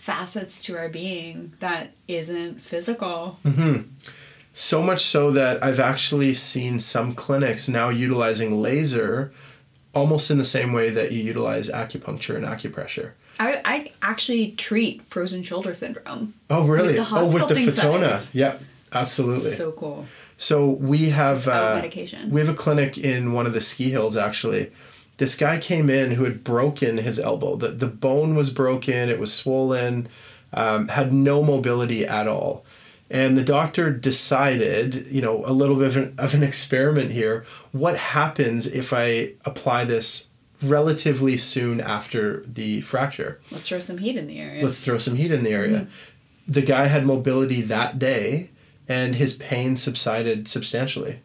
facets 0.03 0.61
to 0.61 0.77
our 0.77 0.89
being 0.89 1.53
that 1.61 1.93
isn't 2.09 2.61
physical. 2.61 3.39
Mm-hmm. 3.45 3.83
So 4.51 4.83
much 4.83 5.05
so 5.05 5.31
that 5.31 5.63
I've 5.63 5.79
actually 5.79 6.33
seen 6.33 6.81
some 6.81 7.15
clinics 7.15 7.69
now 7.69 7.87
utilizing 7.87 8.61
laser 8.61 9.31
almost 9.95 10.29
in 10.29 10.37
the 10.37 10.45
same 10.45 10.73
way 10.73 10.89
that 10.89 11.13
you 11.13 11.23
utilize 11.23 11.69
acupuncture 11.69 12.35
and 12.35 12.43
acupressure. 12.43 13.13
I, 13.39 13.61
I 13.63 13.91
actually 14.01 14.51
treat 14.51 15.03
frozen 15.03 15.41
shoulder 15.41 15.73
syndrome. 15.73 16.33
Oh, 16.49 16.67
really? 16.67 16.97
hot 16.97 17.23
oh, 17.23 17.33
with 17.33 17.47
the 17.47 17.71
settings. 17.71 18.35
Yeah, 18.35 18.57
absolutely. 18.91 19.51
So, 19.51 19.71
cool. 19.71 20.05
So 20.37 20.69
we 20.71 21.11
have 21.11 21.47
uh, 21.47 21.75
medication. 21.75 22.29
we 22.29 22.41
have 22.41 22.49
a 22.49 22.53
clinic 22.53 22.97
in 22.97 23.31
one 23.31 23.45
of 23.45 23.53
the 23.53 23.61
ski 23.61 23.89
hills 23.89 24.17
actually. 24.17 24.73
This 25.17 25.35
guy 25.35 25.57
came 25.59 25.89
in 25.89 26.11
who 26.11 26.23
had 26.23 26.43
broken 26.43 26.97
his 26.97 27.19
elbow. 27.19 27.55
The 27.55 27.69
the 27.69 27.87
bone 27.87 28.35
was 28.35 28.49
broken. 28.49 29.09
It 29.09 29.19
was 29.19 29.33
swollen. 29.33 30.07
Um, 30.51 30.87
had 30.89 31.11
no 31.11 31.41
mobility 31.43 32.05
at 32.05 32.27
all. 32.27 32.63
And 33.09 33.37
the 33.37 33.43
doctor 33.43 33.91
decided, 33.91 35.07
you 35.07 35.21
know, 35.21 35.43
a 35.45 35.53
little 35.53 35.75
bit 35.75 35.87
of 35.87 35.97
an, 35.97 36.15
of 36.17 36.33
an 36.33 36.43
experiment 36.43 37.11
here. 37.11 37.43
What 37.71 37.97
happens 37.97 38.65
if 38.65 38.93
I 38.93 39.33
apply 39.45 39.85
this 39.85 40.29
relatively 40.63 41.37
soon 41.37 41.79
after 41.81 42.41
the 42.45 42.81
fracture? 42.81 43.39
Let's 43.51 43.67
throw 43.67 43.79
some 43.79 43.99
heat 43.99 44.15
in 44.15 44.27
the 44.27 44.39
area. 44.39 44.63
Let's 44.63 44.83
throw 44.83 44.97
some 44.97 45.15
heat 45.15 45.31
in 45.31 45.43
the 45.43 45.51
area. 45.51 45.87
The 46.47 46.61
guy 46.61 46.85
had 46.85 47.05
mobility 47.05 47.61
that 47.61 47.99
day, 47.99 48.49
and 48.87 49.15
his 49.15 49.33
pain 49.33 49.77
subsided 49.77 50.47
substantially. 50.47 51.19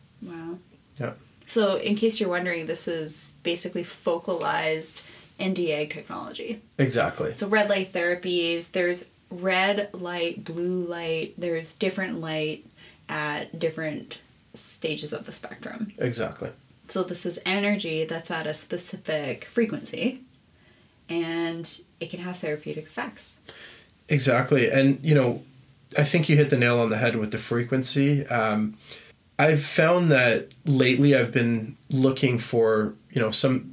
So, 1.49 1.77
in 1.77 1.97
case 1.97 2.21
you're 2.21 2.29
wondering, 2.29 2.67
this 2.67 2.87
is 2.87 3.37
basically 3.43 3.83
focalized 3.83 5.03
NDA 5.41 5.91
technology. 5.91 6.61
Exactly. 6.77 7.35
So, 7.35 7.49
red 7.49 7.71
light 7.71 7.95
therapies, 7.95 8.73
there's 8.73 9.07
red 9.31 9.89
light, 9.95 10.45
blue 10.45 10.85
light, 10.85 11.33
there's 11.39 11.73
different 11.73 12.21
light 12.21 12.67
at 13.09 13.59
different 13.59 14.19
stages 14.55 15.15
of 15.15 15.25
the 15.25 15.33
spectrum. 15.33 15.93
Exactly. 15.97 16.51
So, 16.87 17.03
this 17.03 17.25
is 17.25 17.39
energy 17.47 18.05
that's 18.05 18.31
at 18.31 18.47
a 18.47 18.53
specific 18.53 19.47
frequency 19.47 20.21
and 21.09 21.81
it 21.99 22.11
can 22.11 22.21
have 22.21 22.37
therapeutic 22.37 22.85
effects. 22.85 23.39
Exactly. 24.11 24.71
And, 24.71 24.99
you 25.03 25.15
know, 25.15 25.43
I 25.97 26.05
think 26.05 26.29
you 26.29 26.37
hit 26.37 26.51
the 26.51 26.59
nail 26.59 26.79
on 26.79 26.91
the 26.91 26.99
head 26.99 27.17
with 27.17 27.31
the 27.31 27.39
frequency. 27.39 28.27
Um, 28.27 28.77
I've 29.39 29.63
found 29.63 30.11
that 30.11 30.49
lately 30.65 31.15
I've 31.15 31.33
been 31.33 31.77
looking 31.91 32.39
for, 32.39 32.95
you 33.11 33.21
know, 33.21 33.31
some 33.31 33.71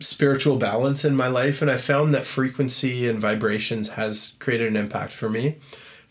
spiritual 0.00 0.56
balance 0.56 1.04
in 1.04 1.14
my 1.14 1.28
life, 1.28 1.62
and 1.62 1.70
I 1.70 1.76
found 1.76 2.14
that 2.14 2.24
frequency 2.24 3.06
and 3.08 3.20
vibrations 3.20 3.90
has 3.90 4.34
created 4.38 4.68
an 4.68 4.76
impact 4.76 5.12
for 5.12 5.28
me. 5.28 5.56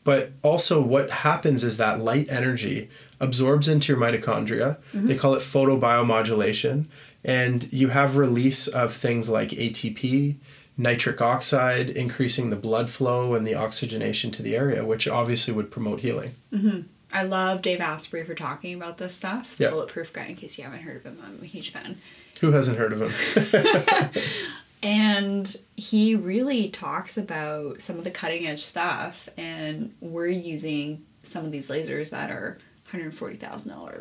But 0.03 0.31
also, 0.41 0.81
what 0.81 1.12
happens 1.12 1.63
is 1.63 1.77
that 1.77 2.00
light 2.00 2.31
energy 2.31 2.89
absorbs 3.20 3.67
into 3.67 3.93
your 3.93 4.01
mitochondria. 4.01 4.77
Mm-hmm. 4.93 5.08
They 5.08 5.15
call 5.15 5.36
it 5.36 5.41
photobiomodulation. 5.41 6.86
And 7.24 7.72
you 7.72 7.89
have 7.89 8.17
release 8.17 8.67
of 8.67 8.93
things 8.93 9.29
like 9.29 9.50
ATP, 9.50 10.38
nitric 10.75 11.22
oxide, 11.22 11.91
increasing 11.91 12.50
the 12.50 12.55
blood 12.55 12.89
flow 12.89 13.36
and 13.36 13.46
the 13.46 13.53
oxygenation 13.53 14.31
to 14.31 14.41
the 14.41 14.55
area, 14.55 14.84
which 14.86 15.08
obviously 15.08 15.53
would 15.53 15.70
promote 15.70 16.00
healing. 16.00 16.34
Mm-hmm. 16.51 16.81
I 17.13 17.24
love 17.24 17.62
Dave 17.62 17.82
Asprey 17.82 18.24
for 18.24 18.36
talking 18.36 18.74
about 18.74 18.98
this 18.98 19.13
stuff. 19.15 19.58
The 19.58 19.65
Yeah. 19.65 19.70
Bulletproof 19.72 20.13
guy, 20.13 20.25
in 20.25 20.36
case 20.36 20.58
you 20.58 20.63
haven't 20.63 20.82
heard 20.82 20.98
of 20.98 21.03
him, 21.03 21.20
I'm 21.25 21.39
a 21.41 21.46
huge 21.46 21.72
fan. 21.72 21.98
Who 22.39 22.51
hasn't 22.51 22.77
heard 22.77 22.94
of 22.94 23.01
him? 23.01 24.12
And 24.84 25.56
he 25.77 26.15
really 26.15 26.68
talks 26.70 27.15
about 27.15 27.82
some 27.82 28.00
of 28.00 28.03
the 28.03 28.10
cutting 28.10 28.48
edge 28.48 28.62
stuff, 28.63 29.30
and 29.38 29.94
we're 30.01 30.25
using 30.25 31.06
some 31.22 31.46
of 31.46 31.51
these 31.51 31.70
lasers 31.70 32.10
that 32.10 32.32
are 32.32 32.58
$140,000 32.91 33.38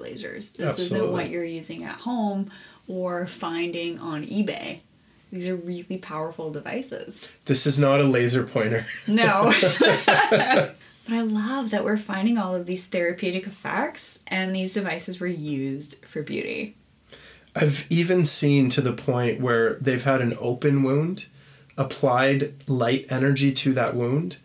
lasers. 0.01 0.55
This 0.57 0.79
isn't 0.79 1.13
what 1.13 1.29
you're 1.29 1.45
using 1.45 1.85
at 1.85 1.97
home 1.97 2.51
or 2.89 3.27
finding 3.27 3.99
on 3.99 4.25
eBay. 4.25 4.81
These 5.31 5.49
are 5.49 5.57
really 5.57 5.99
powerful 5.99 6.51
devices. 6.51 7.29
this 7.45 7.67
is 7.67 7.79
not 7.79 8.01
a 8.01 8.05
laser 8.05 8.45
pointer. 8.45 8.87
No. 9.07 9.53
but 11.11 11.17
I 11.17 11.23
love 11.23 11.71
that 11.71 11.83
we're 11.83 11.99
finding 11.99 12.39
all 12.39 12.55
of 12.55 12.67
these 12.67 12.87
therapeutic 12.87 13.45
effects, 13.45 14.23
and 14.29 14.55
these 14.55 14.75
devices 14.75 15.19
were 15.19 15.27
used 15.27 15.97
for 16.07 16.23
beauty. 16.23 16.77
I've 17.57 17.85
even 17.91 18.25
seen 18.25 18.69
to 18.71 18.81
the 18.81 18.93
point 18.93 19.41
where 19.41 19.75
they've 19.75 20.05
had 20.05 20.21
an 20.21 20.37
open 20.39 20.85
wound, 20.85 21.27
applied 21.77 22.55
light 22.69 23.07
energy 23.11 23.51
to 23.51 23.73
that 23.73 23.97
wound, 23.97 24.37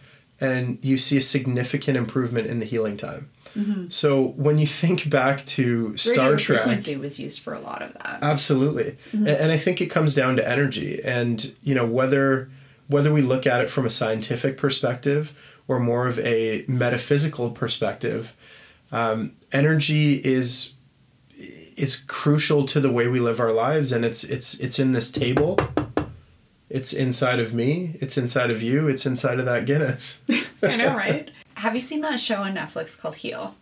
and 0.42 0.80
you 0.82 0.98
see 0.98 1.18
a 1.18 1.22
significant 1.22 1.98
improvement 1.98 2.48
in 2.48 2.60
the 2.60 2.66
healing 2.66 2.98
time. 2.98 3.30
Mm-hmm. 3.56 3.90
So 3.90 4.30
when 4.30 4.58
you 4.58 4.66
think 4.66 5.08
back 5.08 5.46
to 5.46 5.96
Star 5.98 6.32
Radio 6.32 6.38
Trek, 6.38 6.64
frequency 6.64 6.98
was 6.98 7.20
used 7.20 7.42
for 7.42 7.54
a 7.54 7.60
lot 7.60 7.84
of 7.84 7.94
that. 7.94 8.20
Absolutely. 8.24 8.98
Mm-hmm. 9.12 9.28
And, 9.28 9.38
and 9.38 9.52
I 9.52 9.58
think 9.58 9.82
it 9.82 9.88
comes 9.88 10.16
down 10.16 10.36
to 10.38 10.50
energy 10.50 11.00
and 11.06 11.54
you 11.64 11.76
know 11.76 11.86
whether 11.86 12.50
whether 12.88 13.14
we 13.14 13.22
look 13.22 13.48
at 13.48 13.62
it 13.62 13.70
from 13.70 13.86
a 13.86 13.90
scientific 13.90 14.58
perspective 14.58 15.55
or 15.68 15.80
more 15.80 16.08
of 16.08 16.20
a 16.20 16.64
metaphysical 16.68 17.52
perspective, 17.52 18.36
um, 18.92 19.34
energy 19.52 20.16
is 20.24 20.74
is 21.76 21.98
crucial 21.98 22.66
to 22.66 22.80
the 22.80 22.90
way 22.90 23.08
we 23.08 23.20
live 23.20 23.40
our 23.42 23.52
lives 23.52 23.92
and 23.92 24.06
it's 24.06 24.24
it's 24.24 24.60
it's 24.62 24.80
in 24.80 24.92
this 24.94 25.12
table. 25.12 25.60
It's 26.70 26.94
inside 26.94 27.40
of 27.40 27.54
me, 27.54 27.96
it's 28.02 28.18
inside 28.18 28.50
of 28.50 28.62
you, 28.64 28.88
it's 28.88 29.06
inside 29.06 29.40
of 29.40 29.46
that 29.46 29.66
Guinness. 29.66 30.22
I 30.64 30.76
know, 30.78 30.96
right? 31.06 31.30
Have 31.56 31.74
you 31.76 31.82
seen 31.82 32.02
that 32.02 32.20
show 32.20 32.38
on 32.38 32.56
Netflix 32.56 32.98
called 33.00 33.16
Heal? 33.16 33.56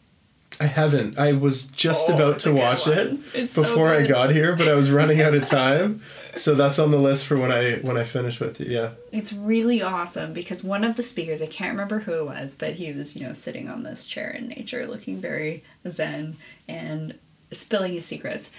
I 0.60 0.66
haven't. 0.68 1.18
I 1.18 1.34
was 1.34 1.66
just 1.68 2.10
Oh, 2.10 2.16
about 2.16 2.40
to 2.40 2.54
watch 2.54 2.88
one. 2.88 2.98
it 2.98 3.20
It's 3.36 3.54
so 3.54 3.64
before 3.64 3.94
I 3.94 4.06
got 4.06 4.32
here, 4.32 4.56
but 4.56 4.68
I 4.68 4.74
was 4.74 4.92
running 4.92 5.20
out 5.22 5.34
of 5.36 5.46
time. 5.46 6.02
so 6.36 6.56
that's 6.56 6.80
on 6.80 6.92
the 6.92 6.98
list 6.98 7.26
for 7.26 7.38
when 7.38 7.52
I 7.52 7.76
when 7.78 7.98
I 7.98 8.04
finish 8.04 8.40
with 8.40 8.60
you. 8.60 8.68
Yeah. 8.68 8.92
It's 9.12 9.34
really 9.34 9.82
awesome 9.82 10.34
because 10.34 10.64
one 10.64 10.84
of 10.84 10.96
the 10.96 11.04
speakers, 11.04 11.42
I 11.42 11.48
can't 11.48 11.72
remember 11.72 12.00
who 12.00 12.14
it 12.14 12.26
was, 12.26 12.56
but 12.56 12.74
he 12.74 12.92
was, 12.92 13.16
you 13.16 13.26
know, 13.26 13.34
sitting 13.34 13.70
on 13.70 13.84
this 13.84 14.06
chair 14.06 14.30
in 14.30 14.50
nature 14.50 14.88
looking 14.88 15.20
very 15.20 15.64
zen 15.88 16.38
and 16.68 17.18
spilling 17.52 17.94
his 17.94 18.06
secrets. 18.06 18.52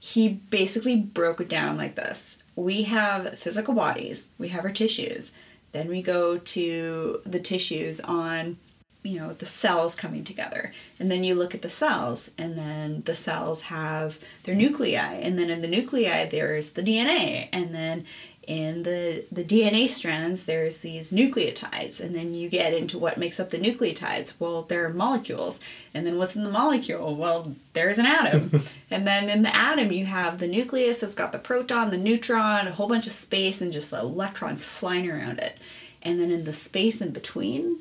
He 0.00 0.28
basically 0.28 0.96
broke 0.96 1.40
it 1.40 1.48
down 1.48 1.76
like 1.76 1.96
this 1.96 2.42
We 2.56 2.84
have 2.84 3.38
physical 3.38 3.74
bodies, 3.74 4.28
we 4.38 4.48
have 4.48 4.64
our 4.64 4.72
tissues, 4.72 5.32
then 5.72 5.88
we 5.88 6.02
go 6.02 6.38
to 6.38 7.20
the 7.26 7.40
tissues 7.40 8.00
on 8.00 8.58
you 9.02 9.18
know 9.18 9.32
the 9.32 9.46
cells 9.46 9.94
coming 9.94 10.24
together. 10.24 10.72
And 10.98 11.10
then 11.10 11.24
you 11.24 11.34
look 11.34 11.54
at 11.54 11.62
the 11.62 11.70
cells 11.70 12.30
and 12.36 12.58
then 12.58 13.02
the 13.04 13.14
cells 13.14 13.62
have 13.62 14.18
their 14.44 14.54
nuclei 14.54 14.88
and 14.88 15.38
then 15.38 15.50
in 15.50 15.62
the 15.62 15.68
nuclei 15.68 16.26
there's 16.26 16.70
the 16.70 16.82
dna 16.82 17.48
and 17.52 17.74
then 17.74 18.04
in 18.46 18.82
the 18.82 19.24
the 19.30 19.44
dna 19.44 19.88
strands 19.88 20.44
there's 20.44 20.78
these 20.78 21.12
nucleotides 21.12 22.00
and 22.00 22.16
then 22.16 22.32
you 22.32 22.48
get 22.48 22.72
into 22.72 22.98
what 22.98 23.18
makes 23.18 23.38
up 23.38 23.50
the 23.50 23.58
nucleotides. 23.58 24.34
Well 24.38 24.62
they're 24.62 24.88
molecules 24.88 25.60
and 25.94 26.06
then 26.06 26.18
what's 26.18 26.34
in 26.34 26.44
the 26.44 26.50
molecule? 26.50 27.14
Well 27.14 27.54
there's 27.74 27.98
an 27.98 28.06
atom. 28.06 28.64
And 28.90 29.06
then 29.06 29.28
in 29.28 29.42
the 29.42 29.54
atom 29.54 29.92
you 29.92 30.06
have 30.06 30.38
the 30.38 30.48
nucleus 30.48 31.00
that's 31.00 31.14
got 31.14 31.30
the 31.30 31.38
proton 31.38 31.90
the 31.90 31.98
neutron 31.98 32.66
a 32.66 32.72
whole 32.72 32.88
bunch 32.88 33.06
of 33.06 33.12
space 33.12 33.60
and 33.60 33.72
just 33.72 33.92
electrons 33.92 34.64
flying 34.64 35.08
around 35.08 35.38
it. 35.38 35.58
And 36.02 36.18
then 36.18 36.30
in 36.30 36.44
the 36.44 36.54
space 36.54 37.02
in 37.02 37.10
between 37.10 37.80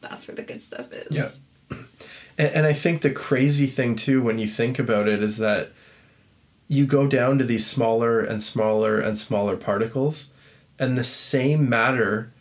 that's 0.00 0.28
where 0.28 0.34
the 0.34 0.42
good 0.42 0.62
stuff 0.62 0.92
is. 0.92 1.14
Yeah. 1.14 1.30
And, 2.38 2.54
and 2.54 2.66
I 2.66 2.72
think 2.72 3.02
the 3.02 3.10
crazy 3.10 3.66
thing 3.66 3.96
too, 3.96 4.22
when 4.22 4.38
you 4.38 4.46
think 4.46 4.78
about 4.78 5.08
it, 5.08 5.22
is 5.22 5.38
that 5.38 5.72
you 6.68 6.86
go 6.86 7.06
down 7.06 7.38
to 7.38 7.44
these 7.44 7.66
smaller 7.66 8.20
and 8.20 8.42
smaller 8.42 8.98
and 8.98 9.16
smaller 9.16 9.56
particles, 9.56 10.30
and 10.78 10.96
the 10.96 11.04
same 11.04 11.68
matter 11.68 12.32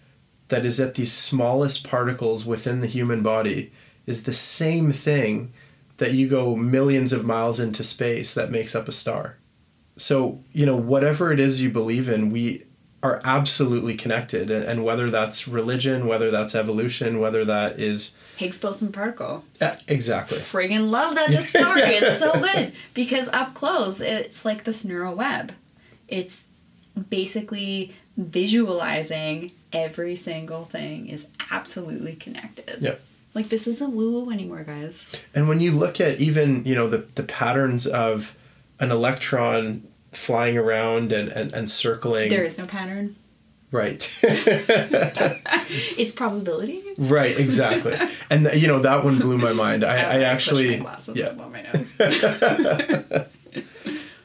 that 0.49 0.65
is 0.65 0.79
at 0.79 0.95
these 0.95 1.11
smallest 1.11 1.87
particles 1.87 2.45
within 2.45 2.79
the 2.79 2.87
human 2.87 3.23
body 3.23 3.71
is 4.05 4.23
the 4.23 4.33
same 4.33 4.91
thing 4.91 5.53
that 5.97 6.13
you 6.13 6.27
go 6.27 6.55
millions 6.55 7.11
of 7.11 7.25
miles 7.25 7.59
into 7.59 7.83
space 7.83 8.33
that 8.33 8.51
makes 8.51 8.75
up 8.75 8.87
a 8.87 8.91
star. 8.91 9.37
So, 9.97 10.43
you 10.53 10.65
know, 10.65 10.75
whatever 10.75 11.31
it 11.31 11.39
is 11.39 11.61
you 11.61 11.69
believe 11.71 12.07
in, 12.07 12.29
we 12.29 12.63
are 13.07 13.21
absolutely 13.23 13.95
connected. 13.95 14.51
And, 14.51 14.63
and 14.63 14.83
whether 14.83 15.09
that's 15.09 15.47
religion, 15.47 16.07
whether 16.07 16.29
that's 16.31 16.55
evolution, 16.55 17.19
whether 17.19 17.45
that 17.45 17.79
is. 17.79 18.13
Higgs 18.37 18.59
boson 18.59 18.91
particle. 18.91 19.43
Yeah, 19.61 19.77
exactly. 19.87 20.37
Friggin' 20.37 20.89
love 20.89 21.15
that 21.15 21.29
discovery. 21.31 21.81
it's 21.83 22.19
so 22.19 22.33
good 22.33 22.73
because 22.93 23.27
up 23.29 23.53
close, 23.53 24.01
it's 24.01 24.45
like 24.45 24.63
this 24.63 24.83
neural 24.83 25.15
web. 25.15 25.53
It's 26.07 26.41
basically 27.09 27.93
visualizing 28.17 29.51
every 29.71 30.15
single 30.15 30.65
thing 30.65 31.07
is 31.07 31.27
absolutely 31.51 32.15
connected. 32.15 32.81
Yeah. 32.81 32.95
Like 33.33 33.49
this 33.49 33.67
isn't 33.67 33.93
woo 33.93 34.11
woo 34.11 34.31
anymore, 34.31 34.63
guys. 34.63 35.05
And 35.35 35.47
when 35.47 35.59
you 35.59 35.71
look 35.71 36.01
at 36.01 36.19
even, 36.19 36.65
you 36.65 36.73
know, 36.73 36.89
the, 36.89 36.99
the 37.15 37.23
patterns 37.23 37.85
of 37.85 38.35
an 38.79 38.91
electron 38.91 39.87
flying 40.17 40.57
around 40.57 41.11
and, 41.11 41.29
and, 41.31 41.53
and 41.53 41.69
circling. 41.69 42.29
There 42.29 42.43
is 42.43 42.57
no 42.57 42.65
pattern. 42.65 43.15
Right. 43.71 44.09
It's 45.97 46.13
probability. 46.13 46.81
right, 46.97 47.37
exactly. 47.37 47.97
And, 48.29 48.49
you 48.53 48.67
know, 48.67 48.79
that 48.79 49.03
one 49.03 49.19
blew 49.19 49.37
my 49.37 49.51
mind. 49.51 49.83
I, 49.83 49.97
I 49.97 50.15
Okay, 50.15 50.23
actually. 50.23 50.77
yeah. 51.13 51.31
my 51.33 51.61
nose. 51.73 51.97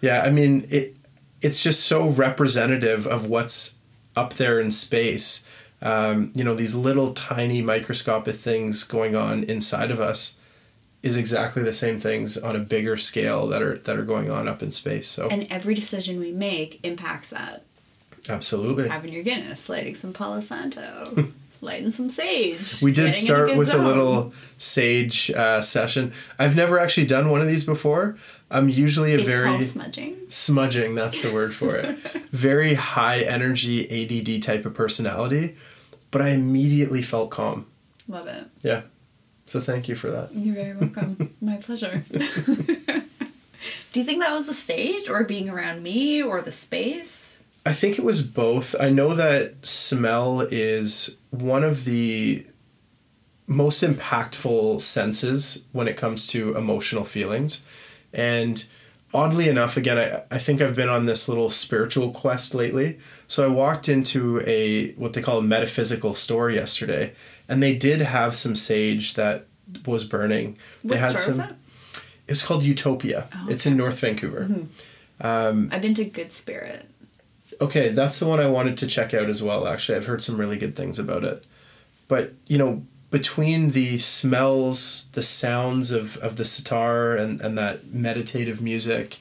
Yeah, 0.01 0.23
I 0.23 0.31
mean, 0.31 0.67
it 0.69 0.97
it's 1.41 1.63
just 1.63 1.85
so 1.85 2.09
representative 2.09 3.07
of 3.07 3.27
what's 3.27 3.77
up 4.17 4.35
there 4.35 4.59
in 4.61 4.71
space. 4.73 5.45
Um, 5.81 6.33
you 6.35 6.43
know, 6.45 6.55
these 6.55 6.75
little 6.75 7.13
tiny 7.13 7.63
microscopic 7.63 8.37
things 8.37 8.83
going 8.85 9.15
on 9.17 9.45
inside 9.45 9.91
of 9.93 10.01
us 10.01 10.35
is 11.03 11.17
exactly 11.17 11.63
the 11.63 11.75
same 11.75 11.99
things 11.99 12.39
on 12.39 12.55
a 12.55 12.61
bigger 12.61 12.97
scale 12.97 13.47
that 13.49 13.61
are 13.63 13.77
that 13.79 13.97
are 13.97 14.05
going 14.05 14.31
on 14.31 14.47
up 14.49 14.63
in 14.63 14.71
space. 14.71 15.09
So 15.09 15.29
and 15.29 15.47
every 15.51 15.75
decision 15.75 16.21
we 16.21 16.31
make 16.33 16.79
impacts 16.83 17.31
that. 17.31 17.65
absolutely. 18.29 18.89
having 18.89 19.13
your 19.13 19.23
Guinness, 19.23 19.69
lighting 19.69 19.95
some 19.95 20.13
Palo 20.13 20.41
Santo, 20.41 21.29
lighting 21.61 21.91
some 21.91 22.09
sage. 22.09 22.81
We 22.83 22.93
did 22.93 23.15
start 23.15 23.49
good 23.49 23.59
with 23.59 23.73
a 23.75 23.79
little 23.79 24.33
sage 24.59 25.31
uh, 25.33 25.61
session. 25.61 26.13
I've 26.39 26.55
never 26.57 26.79
actually 26.79 27.07
done 27.07 27.31
one 27.31 27.41
of 27.41 27.49
these 27.49 27.65
before. 27.65 28.17
I'm 28.51 28.69
usually 28.69 29.13
a 29.13 29.17
It's 29.17 29.25
very 29.25 29.61
smudging. 29.63 30.19
smudging 30.29 30.95
that's 30.95 31.23
the 31.23 31.33
word 31.33 31.55
for 31.55 31.75
it 31.77 31.97
very 32.33 32.75
high 32.75 33.21
energy 33.23 33.79
add 33.89 34.43
type 34.43 34.67
of 34.67 34.75
personality 34.75 35.57
but 36.11 36.21
i 36.21 36.29
immediately 36.29 37.01
felt 37.01 37.31
calm 37.31 37.65
Love 38.09 38.27
it. 38.27 38.45
yeah 38.63 38.83
so 39.53 39.61
thank 39.61 39.87
you 39.87 39.95
for 39.95 40.11
that 40.11 40.35
You're 40.35 40.55
very 40.55 40.75
welcome. 40.75 41.35
My 41.43 41.57
pleasure. 41.59 42.03
Do 43.93 44.01
you 44.01 44.07
think 44.07 44.21
that 44.23 44.33
was 44.33 44.47
the 44.47 44.55
stage, 44.55 45.11
or 45.11 45.23
being 45.25 45.51
around 45.51 45.83
me, 45.83 46.23
or 46.23 46.41
the 46.41 46.51
space? 46.53 47.39
i 47.65 47.73
think 47.73 47.99
it 47.99 48.05
was 48.05 48.23
both 48.27 48.75
i 48.81 48.89
know 48.91 49.15
that 49.15 49.55
smell 49.65 50.41
is 50.41 51.17
one 51.31 51.63
of 51.63 51.85
the 51.85 52.45
most 53.47 53.85
impactful 53.85 54.81
senses 54.81 55.63
when 55.73 55.87
it 55.87 55.97
comes 55.97 56.27
to 56.27 56.57
emotional 56.57 57.05
feelings 57.05 57.63
and 58.13 58.65
oddly 59.15 59.49
enough 59.49 59.77
again 59.77 59.99
I, 59.99 60.23
I 60.35 60.39
think 60.39 60.61
i've 60.61 60.75
been 60.75 60.89
on 60.89 61.07
this 61.07 61.29
little 61.29 61.51
spiritual 61.51 62.11
quest 62.11 62.55
lately 62.55 62.99
so 63.29 63.45
i 63.45 63.49
walked 63.49 63.89
into 63.89 64.41
a 64.45 64.93
what 64.95 65.13
they 65.13 65.23
call 65.23 65.39
a 65.39 65.43
metaphysical 65.43 66.15
store 66.15 66.51
yesterday 66.51 67.13
and 67.53 67.63
they 67.63 67.75
did 67.77 68.01
have 68.01 68.35
some 68.35 68.57
sage 68.57 69.15
that 69.15 69.47
was 69.87 70.05
burning 70.05 70.57
they 70.83 70.97
What 70.97 70.99
had 71.01 71.17
store 71.19 71.29
was 71.31 71.37
some 71.37 71.49
that? 71.49 71.57
it 72.27 72.31
was 72.31 72.43
called 72.43 72.63
utopia 72.63 73.29
Oh, 73.35 73.47
it's 73.51 73.67
in 73.67 73.77
north 73.77 73.99
vancouver 74.01 74.49
I've 75.25 75.83
been 75.83 75.95
to 75.95 76.05
Good 76.05 76.33
Spirit. 76.33 76.89
Okay, 77.61 77.91
that's 77.91 78.19
the 78.19 78.27
one 78.27 78.41
I 78.41 78.49
wanted 78.49 78.77
to 78.79 78.87
check 78.89 79.15
out 79.15 79.29
as 79.29 79.41
well, 79.43 79.69
actually. 79.69 79.97
I've 79.97 80.07
heard 80.07 80.23
some 80.23 80.37
really 80.37 80.57
good 80.57 80.75
things 80.75 80.99
about 80.99 81.23
it. 81.23 81.45
But, 82.09 82.33
you 82.49 82.59
know, 82.59 82.83
between 83.11 83.71
the 83.71 83.99
smells, 83.99 85.09
the 85.13 85.23
sounds 85.23 85.93
of, 85.93 86.17
of 86.17 86.37
the 86.37 86.45
sitar 86.45 87.15
and, 87.15 87.41
and 87.41 87.57
that 87.57 87.93
meditative 87.93 88.61
music, 88.61 89.19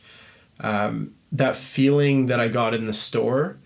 um, 0.61 1.13
that 1.31 1.55
feeling 1.55 2.25
that 2.27 2.39
I 2.39 2.47
got 2.47 2.73
in 2.73 2.85
the 2.87 2.93
store 2.93 3.57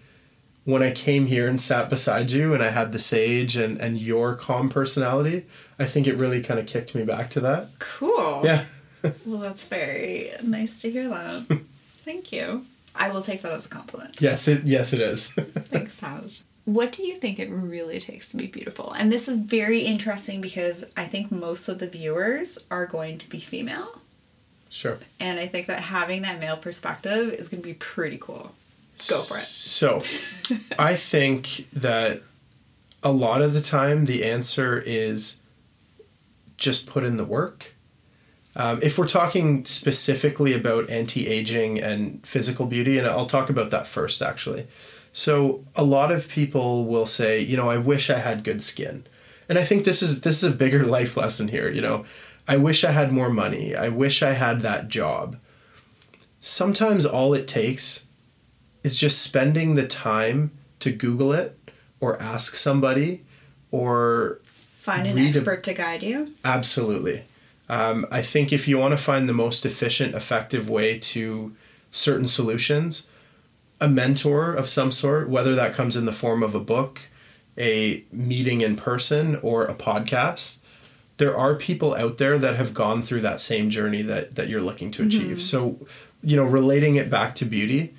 when 0.66 0.84
I 0.84 0.92
came 0.92 1.28
here 1.28 1.48
and 1.48 1.62
sat 1.62 1.90
beside 1.90 2.32
you 2.32 2.54
and 2.54 2.62
I 2.62 2.70
had 2.72 2.92
the 2.92 3.00
sage 3.00 3.56
and, 3.56 3.80
and 3.80 4.00
your 4.00 4.36
calm 4.36 4.68
personality, 4.70 5.46
I 5.80 5.86
think 5.86 6.08
it 6.08 6.18
really 6.18 6.42
kind 6.44 6.60
of 6.60 6.66
kicked 6.66 6.94
me 6.96 7.04
back 7.04 7.30
to 7.32 7.40
that. 7.42 7.70
Cool. 7.80 8.42
Yeah. 8.44 8.66
Well, 9.24 9.40
that's 9.40 9.68
very 9.68 10.32
nice 10.42 10.82
to 10.82 10.90
hear 10.90 11.08
that. 11.10 11.60
Thank 12.04 12.32
you. 12.32 12.66
I 12.96 13.12
will 13.12 13.22
take 13.22 13.44
that 13.44 13.52
as 13.52 13.68
a 13.68 13.70
compliment. 13.70 14.20
Yes, 14.20 14.48
it 14.48 14.64
yes 14.64 14.94
it 14.94 15.00
is. 15.02 15.28
Thanks, 15.34 15.96
Taj. 15.96 16.40
What 16.64 16.92
do 16.92 17.06
you 17.08 17.18
think 17.18 17.38
it 17.38 17.52
really 17.52 18.00
takes 18.00 18.30
to 18.30 18.38
be 18.38 18.48
beautiful? 18.48 18.94
And 18.94 19.12
this 19.12 19.28
is 19.28 19.38
very 19.38 19.82
interesting 19.82 20.42
because 20.42 20.86
I 20.98 21.06
think 21.06 21.32
most 21.32 21.68
of 21.70 21.78
the 21.78 21.88
viewers 21.88 22.58
are 22.72 22.88
going 22.88 23.20
to 23.20 23.30
be 23.30 23.40
female. 23.40 24.02
sure. 24.72 24.98
And 25.20 25.40
I 25.40 25.46
think 25.46 25.68
that 25.68 25.82
having 25.82 26.24
that 26.24 26.40
male 26.40 26.58
perspective 26.58 27.32
is 27.32 27.48
going 27.50 27.62
to 27.62 27.68
be 27.68 27.76
pretty 27.76 28.18
cool. 28.20 28.56
Go 29.10 29.22
for 29.22 29.38
it. 29.38 29.46
So, 29.46 30.04
I 30.80 30.96
think 30.96 31.68
that 31.74 32.22
a 33.04 33.12
lot 33.12 33.42
of 33.42 33.54
the 33.54 33.62
time 33.62 34.06
the 34.06 34.24
answer 34.24 34.82
is 34.86 35.38
just 36.58 36.88
put 36.88 37.04
in 37.04 37.18
the 37.18 37.26
work. 37.26 37.74
Um, 38.56 38.80
if 38.82 38.98
we're 38.98 39.08
talking 39.08 39.66
specifically 39.66 40.54
about 40.54 40.90
anti 40.90 41.28
aging 41.28 41.80
and 41.82 42.26
physical 42.26 42.66
beauty, 42.66 42.98
and 42.98 43.06
I'll 43.06 43.26
talk 43.26 43.50
about 43.50 43.70
that 43.72 43.86
first 43.86 44.22
actually. 44.22 44.68
So, 45.12 45.64
a 45.76 45.84
lot 45.84 46.12
of 46.12 46.28
people 46.28 46.86
will 46.86 47.06
say, 47.06 47.40
you 47.40 47.56
know, 47.56 47.70
I 47.70 47.78
wish 47.78 48.10
I 48.10 48.20
had 48.20 48.44
good 48.44 48.62
skin. 48.62 49.06
And 49.48 49.58
I 49.60 49.64
think 49.64 49.86
this 49.86 50.02
is 50.02 50.22
this 50.22 50.44
is 50.44 50.52
a 50.52 50.56
bigger 50.56 50.86
life 50.98 51.18
lesson 51.18 51.50
here, 51.50 51.70
you 51.70 51.82
know. 51.82 52.06
I 52.48 52.58
wish 52.58 52.84
I 52.84 52.92
had 52.92 53.12
more 53.12 53.30
money. 53.30 53.76
I 53.76 53.90
wish 53.90 54.22
I 54.22 54.32
had 54.32 54.62
that 54.62 54.88
job. 54.88 55.38
Sometimes 56.40 57.06
all 57.06 57.34
it 57.34 57.48
takes 57.48 58.05
is 58.86 58.96
just 58.96 59.22
spending 59.22 59.76
the 59.76 59.88
time 59.88 60.52
to 60.80 60.92
Google 60.92 61.34
it 61.34 61.58
or 62.00 62.22
ask 62.22 62.56
somebody 62.56 63.24
or 63.72 64.40
Find 64.80 65.08
an 65.08 65.16
Read 65.16 65.34
a- 65.34 65.38
expert 65.38 65.64
to 65.64 65.74
guide 65.74 66.04
you. 66.04 66.34
absolutely. 66.46 67.24
Um, 67.68 68.06
I 68.12 68.22
think 68.22 68.54
if 68.54 68.68
you 68.68 68.78
want 68.78 68.92
to 68.92 68.98
find 68.98 69.28
the 69.28 69.34
most 69.34 69.66
efficient, 69.66 70.14
effective 70.14 70.70
way 70.70 71.00
to 71.00 71.56
certain 71.90 72.28
solutions, 72.28 73.08
a 73.82 73.88
mentor 73.90 74.54
of 74.54 74.70
some 74.70 74.92
sort, 74.92 75.28
whether 75.30 75.56
that 75.56 75.74
comes 75.74 75.96
in 75.98 76.06
the 76.06 76.12
form 76.12 76.44
of 76.44 76.54
a 76.54 76.60
book, 76.60 77.02
a 77.58 78.04
meeting 78.12 78.62
in 78.62 78.76
person, 78.76 79.38
or 79.42 79.66
a 79.66 79.74
podcast, 79.74 80.60
there 81.18 81.36
are 81.36 81.56
people 81.56 81.96
out 81.96 82.20
there 82.20 82.38
that 82.38 82.56
have 82.58 82.74
gone 82.76 83.02
through 83.02 83.22
that 83.22 83.42
same 83.42 83.70
journey 83.72 84.04
that 84.04 84.36
that 84.36 84.48
you're 84.50 84.62
looking 84.62 84.92
to 84.92 85.04
achieve. 85.04 85.42
So, 85.42 85.80
you 86.22 86.36
know, 86.36 86.44
relating 86.44 86.98
it 86.98 87.10
back 87.10 87.34
to 87.36 87.46
beauty, 87.46 87.96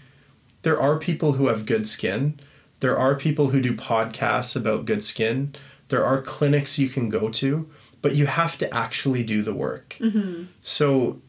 there 0.66 0.80
are 0.80 0.98
people 0.98 1.34
who 1.34 1.46
have 1.46 1.64
good 1.64 1.86
skin. 1.86 2.40
There 2.80 2.98
are 2.98 3.14
people 3.14 3.50
who 3.50 3.60
do 3.60 3.72
podcasts 3.72 4.56
about 4.56 4.84
good 4.84 5.04
skin. 5.04 5.54
There 5.90 6.04
are 6.04 6.20
clinics 6.20 6.76
you 6.76 6.88
can 6.88 7.08
go 7.08 7.28
to, 7.28 7.70
but 8.02 8.16
you 8.16 8.26
have 8.26 8.58
to 8.58 8.74
actually 8.74 9.22
do 9.22 9.42
the 9.42 9.54
work. 9.54 9.96
Mm-hmm. 10.00 10.46
So, 10.62 11.20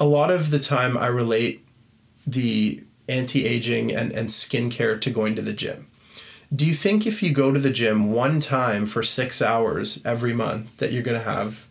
a 0.00 0.06
lot 0.06 0.30
of 0.30 0.50
the 0.50 0.58
time, 0.58 0.96
I 0.96 1.08
relate 1.08 1.66
the 2.26 2.82
anti 3.10 3.44
aging 3.44 3.94
and, 3.94 4.10
and 4.10 4.30
skincare 4.30 4.98
to 5.02 5.10
going 5.10 5.36
to 5.36 5.42
the 5.42 5.52
gym. 5.52 5.88
Do 6.56 6.64
you 6.64 6.72
think 6.72 7.06
if 7.06 7.22
you 7.22 7.30
go 7.30 7.52
to 7.52 7.60
the 7.60 7.68
gym 7.68 8.14
one 8.14 8.40
time 8.40 8.86
for 8.86 9.02
six 9.02 9.42
hours 9.42 10.00
every 10.02 10.32
month 10.32 10.78
that 10.78 10.92
you're 10.92 11.02
going 11.02 11.18
to 11.18 11.30
have 11.30 11.66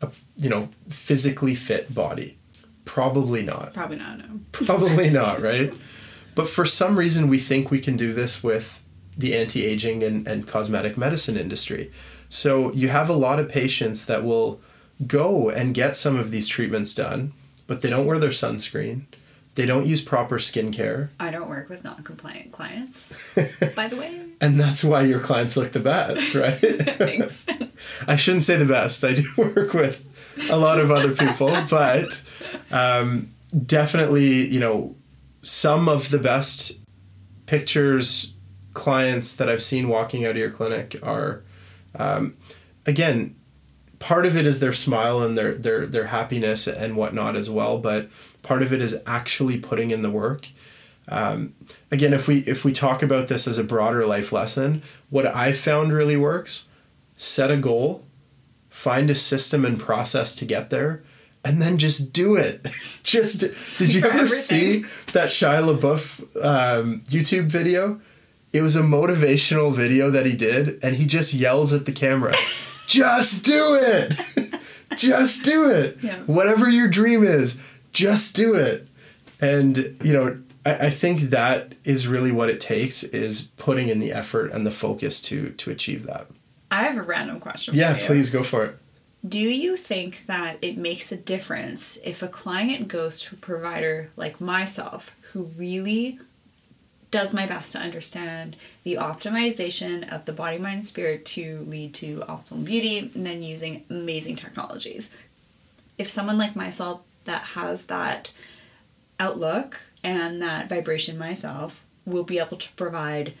a 0.00 0.10
you 0.38 0.48
know 0.48 0.70
physically 0.88 1.54
fit 1.54 1.94
body? 1.94 2.38
Probably 2.86 3.42
not. 3.42 3.74
Probably 3.74 3.98
not. 3.98 4.16
No. 4.16 4.40
Probably 4.52 5.10
not, 5.10 5.42
right? 5.42 5.76
But 6.34 6.48
for 6.48 6.66
some 6.66 6.98
reason, 6.98 7.28
we 7.28 7.38
think 7.38 7.70
we 7.70 7.80
can 7.80 7.96
do 7.96 8.12
this 8.12 8.42
with 8.42 8.82
the 9.16 9.36
anti 9.36 9.64
aging 9.64 10.02
and, 10.02 10.26
and 10.26 10.46
cosmetic 10.46 10.96
medicine 10.96 11.36
industry. 11.36 11.90
So 12.28 12.72
you 12.72 12.88
have 12.88 13.08
a 13.08 13.14
lot 13.14 13.38
of 13.38 13.48
patients 13.48 14.06
that 14.06 14.24
will 14.24 14.60
go 15.06 15.50
and 15.50 15.74
get 15.74 15.96
some 15.96 16.16
of 16.16 16.30
these 16.30 16.48
treatments 16.48 16.94
done, 16.94 17.32
but 17.66 17.80
they 17.80 17.90
don't 17.90 18.06
wear 18.06 18.18
their 18.18 18.30
sunscreen. 18.30 19.02
They 19.54 19.66
don't 19.66 19.86
use 19.86 20.00
proper 20.00 20.38
skincare. 20.38 21.10
I 21.20 21.30
don't 21.30 21.48
work 21.48 21.68
with 21.68 21.84
non-compliant 21.84 22.50
clients, 22.50 23.34
by 23.76 23.86
the 23.86 23.96
way. 23.96 24.20
And 24.40 24.58
that's 24.58 24.82
why 24.82 25.02
your 25.02 25.20
clients 25.20 25.56
look 25.56 25.70
the 25.70 25.80
best, 25.80 26.34
right? 26.34 26.58
Thanks. 26.58 27.46
I 28.08 28.16
shouldn't 28.16 28.42
say 28.42 28.56
the 28.56 28.64
best. 28.64 29.04
I 29.04 29.14
do 29.14 29.24
work 29.36 29.72
with 29.72 30.04
a 30.50 30.56
lot 30.56 30.80
of 30.80 30.90
other 30.90 31.14
people, 31.14 31.56
but 31.70 32.20
um, 32.72 33.32
definitely, 33.64 34.48
you 34.48 34.58
know, 34.58 34.96
some 35.44 35.88
of 35.88 36.10
the 36.10 36.18
best 36.18 36.72
pictures 37.46 38.32
clients 38.72 39.36
that 39.36 39.48
I've 39.48 39.62
seen 39.62 39.88
walking 39.88 40.24
out 40.24 40.32
of 40.32 40.36
your 40.38 40.50
clinic 40.50 40.96
are, 41.02 41.44
um, 41.94 42.36
again, 42.86 43.36
part 43.98 44.26
of 44.26 44.36
it 44.36 44.46
is 44.46 44.60
their 44.60 44.72
smile 44.72 45.20
and 45.20 45.38
their 45.38 45.54
their 45.54 45.86
their 45.86 46.06
happiness 46.06 46.66
and 46.66 46.96
whatnot 46.96 47.36
as 47.36 47.48
well, 47.48 47.78
but 47.78 48.08
part 48.42 48.62
of 48.62 48.72
it 48.72 48.80
is 48.82 49.00
actually 49.06 49.58
putting 49.58 49.90
in 49.90 50.02
the 50.02 50.10
work. 50.10 50.48
Um, 51.08 51.54
again, 51.90 52.14
if 52.14 52.26
we 52.26 52.38
if 52.40 52.64
we 52.64 52.72
talk 52.72 53.02
about 53.02 53.28
this 53.28 53.46
as 53.46 53.58
a 53.58 53.64
broader 53.64 54.06
life 54.06 54.32
lesson, 54.32 54.82
what 55.10 55.26
I 55.26 55.52
found 55.52 55.92
really 55.92 56.16
works: 56.16 56.68
set 57.16 57.50
a 57.50 57.56
goal, 57.56 58.06
find 58.70 59.10
a 59.10 59.14
system 59.14 59.64
and 59.64 59.78
process 59.78 60.34
to 60.36 60.44
get 60.44 60.70
there, 60.70 61.02
and 61.44 61.60
then 61.60 61.78
just 61.78 62.12
do 62.12 62.36
it. 62.36 62.66
just 63.02 63.40
did 63.78 63.94
you 63.94 64.00
ever 64.04 64.20
everything. 64.20 64.38
see 64.38 64.80
that 65.12 65.28
Shia 65.28 65.78
LaBeouf 65.78 66.44
um, 66.44 67.00
YouTube 67.02 67.46
video? 67.46 68.00
It 68.52 68.62
was 68.62 68.76
a 68.76 68.82
motivational 68.82 69.74
video 69.74 70.10
that 70.10 70.26
he 70.26 70.32
did, 70.32 70.82
and 70.82 70.94
he 70.96 71.06
just 71.06 71.34
yells 71.34 71.72
at 71.72 71.86
the 71.86 71.92
camera, 71.92 72.34
"Just 72.86 73.44
do 73.44 73.78
it! 73.80 74.14
just 74.96 75.44
do 75.44 75.70
it! 75.70 75.98
Yeah. 76.00 76.18
Whatever 76.20 76.70
your 76.70 76.86
dream 76.88 77.24
is, 77.24 77.60
just 77.92 78.36
do 78.36 78.54
it." 78.54 78.86
And 79.40 79.96
you 80.02 80.12
know, 80.12 80.38
I, 80.64 80.86
I 80.86 80.90
think 80.90 81.22
that 81.22 81.74
is 81.84 82.06
really 82.06 82.30
what 82.30 82.48
it 82.48 82.60
takes 82.60 83.02
is 83.02 83.42
putting 83.56 83.88
in 83.88 83.98
the 83.98 84.12
effort 84.12 84.52
and 84.52 84.64
the 84.64 84.70
focus 84.70 85.20
to 85.22 85.50
to 85.50 85.70
achieve 85.70 86.06
that. 86.06 86.28
I 86.70 86.84
have 86.84 86.96
a 86.96 87.02
random 87.02 87.40
question. 87.40 87.74
Yeah, 87.74 87.94
for 87.94 88.00
you. 88.00 88.06
please 88.06 88.30
go 88.30 88.42
for 88.42 88.64
it. 88.66 88.78
Do 89.26 89.40
you 89.40 89.78
think 89.78 90.26
that 90.26 90.58
it 90.60 90.76
makes 90.76 91.10
a 91.10 91.16
difference 91.16 91.96
if 92.04 92.22
a 92.22 92.28
client 92.28 92.88
goes 92.88 93.20
to 93.22 93.36
a 93.36 93.38
provider 93.38 94.10
like 94.16 94.38
myself 94.38 95.16
who 95.32 95.44
really 95.56 96.18
does 97.10 97.32
my 97.32 97.46
best 97.46 97.72
to 97.72 97.78
understand 97.78 98.54
the 98.82 98.96
optimization 98.96 100.12
of 100.12 100.26
the 100.26 100.32
body, 100.34 100.58
mind, 100.58 100.76
and 100.78 100.86
spirit 100.86 101.24
to 101.24 101.64
lead 101.66 101.94
to 101.94 102.18
optimal 102.28 102.66
beauty 102.66 102.98
and 102.98 103.24
then 103.24 103.42
using 103.42 103.84
amazing 103.88 104.36
technologies? 104.36 105.10
If 105.96 106.10
someone 106.10 106.36
like 106.36 106.54
myself 106.54 107.00
that 107.24 107.42
has 107.42 107.86
that 107.86 108.30
outlook 109.18 109.80
and 110.02 110.42
that 110.42 110.68
vibration 110.68 111.16
myself 111.16 111.82
will 112.04 112.24
be 112.24 112.38
able 112.38 112.58
to 112.58 112.72
provide 112.74 113.32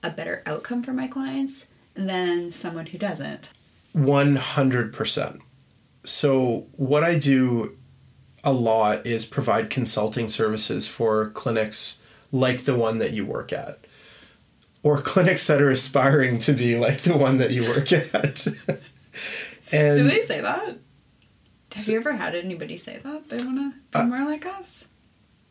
a 0.00 0.10
better 0.10 0.44
outcome 0.46 0.84
for 0.84 0.92
my 0.92 1.08
clients 1.08 1.66
than 1.94 2.52
someone 2.52 2.86
who 2.86 2.98
doesn't. 2.98 3.50
100%. 3.96 5.40
So, 6.04 6.66
what 6.72 7.02
I 7.02 7.18
do 7.18 7.76
a 8.42 8.52
lot 8.52 9.06
is 9.06 9.24
provide 9.24 9.70
consulting 9.70 10.28
services 10.28 10.86
for 10.86 11.30
clinics 11.30 12.00
like 12.30 12.64
the 12.64 12.74
one 12.76 12.98
that 12.98 13.12
you 13.12 13.24
work 13.24 13.52
at, 13.52 13.78
or 14.82 15.00
clinics 15.00 15.46
that 15.46 15.62
are 15.62 15.70
aspiring 15.70 16.38
to 16.40 16.52
be 16.52 16.76
like 16.76 17.02
the 17.02 17.16
one 17.16 17.38
that 17.38 17.52
you 17.52 17.66
work 17.68 17.90
at. 17.92 18.46
and 19.72 19.98
Do 19.98 20.08
they 20.08 20.20
say 20.22 20.40
that? 20.42 20.76
Have 21.74 21.88
you 21.88 21.96
ever 21.96 22.14
had 22.16 22.34
anybody 22.34 22.76
say 22.76 22.98
that? 22.98 23.28
They 23.30 23.36
want 23.44 23.56
to 23.58 23.70
be 23.70 23.76
Uh, 23.94 24.06
more 24.06 24.24
like 24.26 24.44
us? 24.46 24.86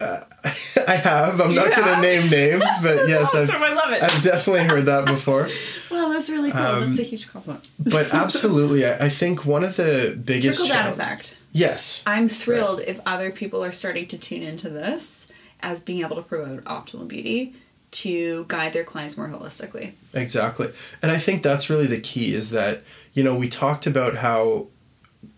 I 0.88 0.96
have, 0.96 1.40
I'm 1.40 1.54
not 1.54 1.76
going 1.76 1.96
to 1.96 2.02
name 2.02 2.30
names, 2.30 2.64
but 2.82 3.08
yes, 3.08 3.34
I've. 3.36 3.50
I 3.50 3.74
love 3.74 3.92
it. 3.92 4.04
I've 4.04 4.24
definitely 4.24 4.66
heard 4.66 4.86
that 4.86 5.06
before. 5.06 5.50
well, 5.92 6.10
that's 6.10 6.30
really 6.30 6.52
cool. 6.52 6.62
Um, 6.62 6.88
that's 6.88 7.00
a 7.00 7.04
huge 7.04 7.28
compliment. 7.28 7.68
But 7.80 8.14
absolutely, 8.14 8.86
I, 8.86 9.06
I 9.06 9.10
think 9.10 9.46
one 9.46 9.64
of 9.64 9.76
the 9.76 10.20
biggest 10.24 10.60
Trickle 10.60 10.76
down 10.76 10.92
effect. 10.92 11.38
Yes, 11.52 12.04
I'm 12.06 12.30
thrilled 12.30 12.82
if 12.82 13.00
other 13.06 13.32
people 13.32 13.64
are 13.64 13.72
starting 13.72 14.08
to 14.08 14.18
tune 14.18 14.44
into 14.44 14.70
this 14.70 15.28
as 15.62 15.82
being 15.82 16.02
able 16.02 16.18
to 16.18 16.22
promote 16.22 16.64
optimal 16.66 17.08
beauty 17.08 17.56
to 17.92 18.46
guide 18.48 18.74
their 18.74 18.84
clients 18.84 19.18
more 19.18 19.30
holistically. 19.30 19.94
Exactly. 20.14 20.72
And 21.02 21.12
I 21.12 21.20
think 21.20 21.44
that's 21.44 21.70
really 21.70 21.86
the 21.86 22.02
key 22.02 22.34
is 22.34 22.50
that, 22.52 22.84
you 23.14 23.24
know, 23.24 23.36
we 23.36 23.48
talked 23.48 23.86
about 23.86 24.16
how 24.18 24.68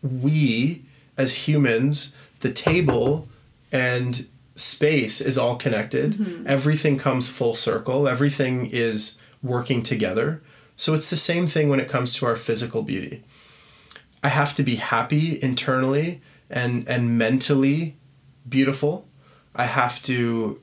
we 0.02 0.84
as 1.18 1.48
humans, 1.48 2.14
the 2.40 2.52
table 2.52 3.28
and 3.72 4.28
space 4.56 5.22
is 5.22 5.38
all 5.38 5.58
connected. 5.58 6.46
Everything 6.48 6.98
comes 6.98 7.30
full 7.30 7.56
circle, 7.56 8.08
everything 8.08 8.68
is 8.68 9.18
working 9.44 9.84
together. 9.84 10.42
So 10.76 10.94
it's 10.94 11.10
the 11.10 11.18
same 11.18 11.48
thing 11.48 11.70
when 11.70 11.80
it 11.80 11.88
comes 11.88 12.16
to 12.16 12.26
our 12.26 12.36
physical 12.36 12.82
beauty. 12.82 13.24
I 14.24 14.30
have 14.30 14.56
to 14.56 14.64
be 14.64 14.76
happy 14.76 15.42
internally 15.42 16.22
and 16.50 16.88
and 16.90 17.18
mentally 17.18 17.96
beautiful. 18.48 19.08
I 19.56 19.66
have 19.66 20.02
to 20.04 20.62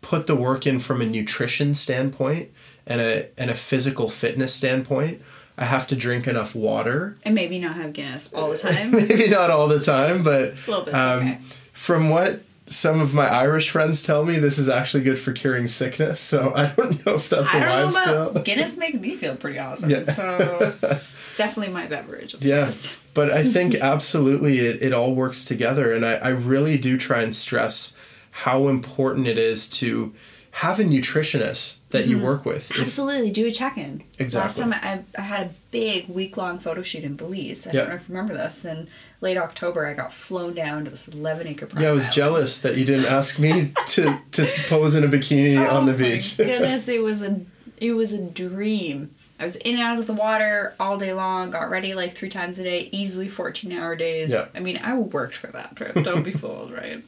put 0.00 0.26
the 0.26 0.36
work 0.36 0.66
in 0.66 0.78
from 0.80 1.00
a 1.00 1.06
nutrition 1.06 1.74
standpoint 1.74 2.50
and 2.86 3.00
a 3.00 3.40
and 3.40 3.50
a 3.50 3.54
physical 3.54 4.08
fitness 4.08 4.54
standpoint. 4.54 5.20
I 5.56 5.64
have 5.64 5.86
to 5.88 5.96
drink 5.96 6.26
enough 6.26 6.54
water. 6.54 7.16
And 7.24 7.34
maybe 7.34 7.58
not 7.58 7.76
have 7.76 7.92
Guinness 7.92 8.32
all 8.32 8.50
the 8.50 8.58
time. 8.68 8.90
Maybe 8.90 9.28
not 9.28 9.50
all 9.50 9.68
the 9.68 9.80
time, 9.80 10.22
but 10.22 10.54
um, 10.68 11.18
okay. 11.18 11.38
from 11.72 12.10
what 12.10 12.40
some 12.66 13.00
of 13.00 13.12
my 13.12 13.28
Irish 13.28 13.70
friends 13.70 14.02
tell 14.02 14.24
me, 14.24 14.38
this 14.38 14.58
is 14.58 14.68
actually 14.68 15.02
good 15.02 15.18
for 15.18 15.32
curing 15.32 15.66
sickness. 15.66 16.20
So 16.20 16.52
I 16.56 16.66
don't 16.68 17.04
know 17.04 17.14
if 17.14 17.28
that's 17.28 17.54
I 17.54 17.58
a 17.58 17.60
don't 17.60 17.86
live 17.86 17.90
about 17.90 18.30
still. 18.30 18.42
Guinness 18.42 18.76
makes 18.76 19.00
me 19.00 19.16
feel 19.16 19.36
pretty 19.36 19.58
awesome. 19.58 19.90
Yeah. 19.90 20.02
So 20.02 20.74
it's 20.82 21.36
definitely 21.36 21.72
my 21.72 21.86
beverage 21.86 22.34
of 22.34 22.42
Yeah. 22.42 22.70
But 23.14 23.30
I 23.30 23.44
think 23.44 23.76
absolutely 23.76 24.58
it, 24.58 24.82
it 24.82 24.92
all 24.92 25.14
works 25.14 25.44
together. 25.44 25.92
And 25.92 26.04
I, 26.04 26.14
I 26.14 26.28
really 26.30 26.76
do 26.76 26.98
try 26.98 27.22
and 27.22 27.36
stress 27.36 27.94
how 28.32 28.66
important 28.66 29.28
it 29.28 29.38
is 29.38 29.68
to 29.70 30.12
have 30.50 30.80
a 30.80 30.82
nutritionist 30.82 31.76
that 31.90 32.08
you 32.08 32.16
mm-hmm. 32.16 32.24
work 32.24 32.44
with. 32.44 32.72
Absolutely, 32.76 33.30
do 33.30 33.46
a 33.46 33.52
check-in. 33.52 34.02
Exactly. 34.18 34.64
Last 34.64 34.80
time 34.82 35.04
I, 35.16 35.20
I 35.20 35.22
had 35.22 35.46
a 35.46 35.50
big 35.70 36.08
week-long 36.08 36.58
photo 36.58 36.82
shoot 36.82 37.04
in 37.04 37.14
Belize. 37.14 37.68
I 37.68 37.70
Yeah. 37.72 37.80
don't 37.80 37.88
know 37.90 37.94
if 37.94 38.08
you 38.08 38.14
remember 38.16 38.34
this. 38.34 38.64
In 38.64 38.88
late 39.24 39.36
October, 39.36 39.86
I 39.86 39.94
got 39.94 40.12
flown 40.12 40.54
down 40.54 40.84
to 40.84 40.90
this 40.90 41.08
11-acre 41.08 41.66
private 41.66 41.82
yeah, 41.82 41.90
I 41.90 41.92
was 41.92 42.04
island. 42.04 42.14
jealous 42.14 42.60
that 42.60 42.76
you 42.76 42.84
didn't 42.84 43.06
ask 43.06 43.38
me 43.40 43.72
to, 43.88 44.20
to 44.32 44.46
pose 44.68 44.94
in 44.94 45.02
a 45.02 45.08
bikini 45.08 45.56
oh 45.58 45.76
on 45.76 45.86
the 45.86 45.94
Oh 45.94 45.98
beach. 45.98 46.36
Goodness, 46.36 46.86
it 46.88 47.02
was 47.02 47.22
a 47.22 47.40
it 47.78 47.92
was 47.94 48.12
a 48.12 48.22
dream. 48.22 49.14
I 49.40 49.42
was 49.42 49.56
in 49.56 49.74
and 49.74 49.82
out 49.82 49.98
of 49.98 50.06
the 50.06 50.12
water 50.12 50.74
all 50.78 50.96
day 50.96 51.12
long. 51.12 51.50
Got 51.50 51.68
ready 51.68 51.94
like 51.94 52.14
three 52.14 52.28
times 52.28 52.58
a 52.60 52.62
day, 52.62 52.88
easily 52.92 53.28
14-hour 53.28 53.96
days. 53.96 54.30
Yeah. 54.30 54.46
I 54.54 54.60
mean, 54.60 54.78
I 54.80 54.96
worked 54.96 55.34
for 55.34 55.48
that 55.48 55.74
trip. 55.74 55.94
Don't 56.04 56.22
be 56.22 56.30
fooled, 56.42 56.70
right? 56.70 57.02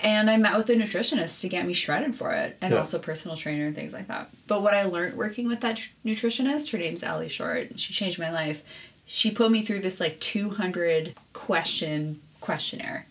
And 0.00 0.30
I 0.30 0.36
met 0.36 0.56
with 0.56 0.70
a 0.70 0.74
nutritionist 0.74 1.40
to 1.42 1.48
get 1.48 1.66
me 1.66 1.74
shredded 1.74 2.14
for 2.14 2.32
it, 2.32 2.56
and 2.60 2.72
Yeah. 2.72 2.78
also 2.78 2.98
personal 3.00 3.36
trainer 3.36 3.66
and 3.66 3.74
things 3.74 3.92
like 3.92 4.06
that. 4.06 4.30
But 4.46 4.62
what 4.62 4.72
I 4.72 4.84
learned 4.84 5.16
working 5.16 5.48
with 5.48 5.60
that 5.60 5.80
nutritionist, 6.04 6.70
her 6.70 6.78
name's 6.78 7.02
Allie 7.02 7.28
Short, 7.28 7.78
she 7.80 7.92
changed 7.92 8.18
my 8.18 8.30
life. 8.30 8.62
She 9.10 9.30
put 9.30 9.50
me 9.50 9.62
through 9.62 9.80
this 9.80 10.00
like 10.00 10.20
200 10.20 11.14
question 11.32 12.20
questionnaire 12.42 13.06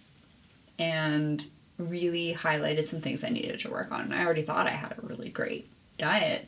and 0.77 1.45
really 1.79 2.35
highlighted 2.39 2.85
some 2.85 3.01
things 3.01 3.23
I 3.23 3.29
needed 3.29 3.59
to 3.61 3.69
work 3.71 3.91
on. 3.91 4.01
And 4.01 4.13
I 4.13 4.23
already 4.23 4.43
thought 4.43 4.67
I 4.67 4.71
had 4.71 4.91
a 4.91 5.05
really 5.05 5.29
great 5.29 5.67
diet. 5.97 6.47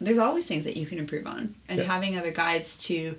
There's 0.00 0.18
always 0.18 0.46
things 0.46 0.64
that 0.64 0.78
you 0.78 0.86
can 0.86 0.98
improve 0.98 1.26
on, 1.26 1.54
and 1.68 1.78
Yeah. 1.78 1.84
having 1.84 2.16
other 2.18 2.30
guides 2.30 2.82
to 2.84 3.16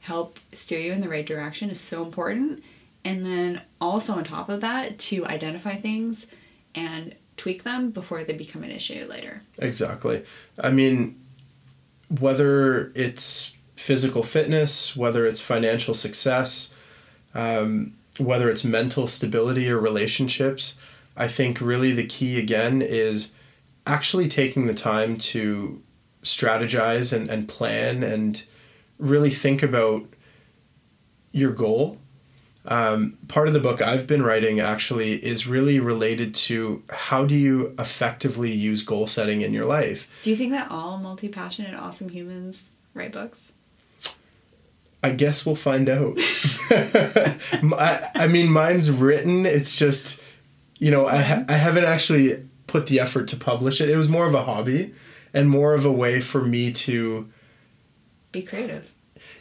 help 0.00 0.40
steer 0.52 0.80
you 0.80 0.92
in 0.92 1.00
the 1.00 1.08
right 1.08 1.26
direction 1.26 1.70
is 1.70 1.80
so 1.80 2.04
important. 2.04 2.62
And 3.04 3.24
then 3.24 3.62
also 3.80 4.14
on 4.14 4.24
top 4.24 4.48
of 4.48 4.60
that, 4.60 4.98
to 4.98 5.26
identify 5.26 5.76
things 5.76 6.26
and 6.74 7.14
tweak 7.36 7.62
them 7.62 7.90
before 7.90 8.24
they 8.24 8.32
become 8.32 8.62
an 8.64 8.70
issue 8.70 9.06
later. 9.08 9.42
Exactly. 9.58 10.24
I 10.58 10.70
mean, 10.70 11.20
whether 12.18 12.92
it's 12.94 13.54
physical 13.80 14.22
fitness, 14.22 14.94
whether 14.94 15.26
it's 15.26 15.40
financial 15.40 15.94
success, 15.94 16.72
um, 17.34 17.94
whether 18.18 18.50
it's 18.50 18.62
mental 18.62 19.06
stability 19.06 19.70
or 19.70 19.78
relationships, 19.78 20.76
I 21.16 21.28
think 21.28 21.60
really 21.60 21.92
the 21.92 22.06
key 22.06 22.38
again 22.38 22.82
is 22.82 23.32
actually 23.86 24.28
taking 24.28 24.66
the 24.66 24.74
time 24.74 25.16
to 25.16 25.82
strategize 26.22 27.12
and, 27.12 27.30
and 27.30 27.48
plan 27.48 28.02
and 28.02 28.42
really 28.98 29.30
think 29.30 29.62
about 29.62 30.04
your 31.32 31.50
goal. 31.50 31.98
Um, 32.66 33.16
part 33.28 33.48
of 33.48 33.54
the 33.54 33.60
book 33.60 33.80
I've 33.80 34.06
been 34.06 34.22
writing 34.22 34.60
actually 34.60 35.24
is 35.24 35.46
really 35.46 35.80
related 35.80 36.34
to 36.34 36.82
how 36.90 37.24
do 37.24 37.34
you 37.34 37.74
effectively 37.78 38.52
use 38.52 38.82
goal 38.82 39.06
setting 39.06 39.40
in 39.40 39.54
your 39.54 39.64
life. 39.64 40.20
Do 40.22 40.28
you 40.28 40.36
think 40.36 40.52
that 40.52 40.70
all 40.70 40.98
multi 40.98 41.28
passionate, 41.28 41.74
awesome 41.74 42.10
humans 42.10 42.70
write 42.92 43.12
books? 43.12 43.52
I 45.02 45.10
guess 45.12 45.46
we'll 45.46 45.56
find 45.56 45.88
out. 45.88 46.18
I, 46.70 48.08
I 48.14 48.26
mean, 48.26 48.50
mine's 48.52 48.90
written. 48.90 49.46
It's 49.46 49.76
just, 49.76 50.22
you 50.78 50.90
know, 50.90 51.06
I, 51.06 51.22
ha- 51.22 51.44
I 51.48 51.54
haven't 51.56 51.84
actually 51.84 52.46
put 52.66 52.86
the 52.86 53.00
effort 53.00 53.28
to 53.28 53.36
publish 53.36 53.80
it. 53.80 53.88
It 53.88 53.96
was 53.96 54.08
more 54.08 54.26
of 54.26 54.34
a 54.34 54.42
hobby 54.42 54.92
and 55.32 55.48
more 55.48 55.74
of 55.74 55.84
a 55.84 55.92
way 55.92 56.20
for 56.20 56.42
me 56.42 56.72
to 56.72 57.28
be 58.32 58.42
creative. 58.42 58.90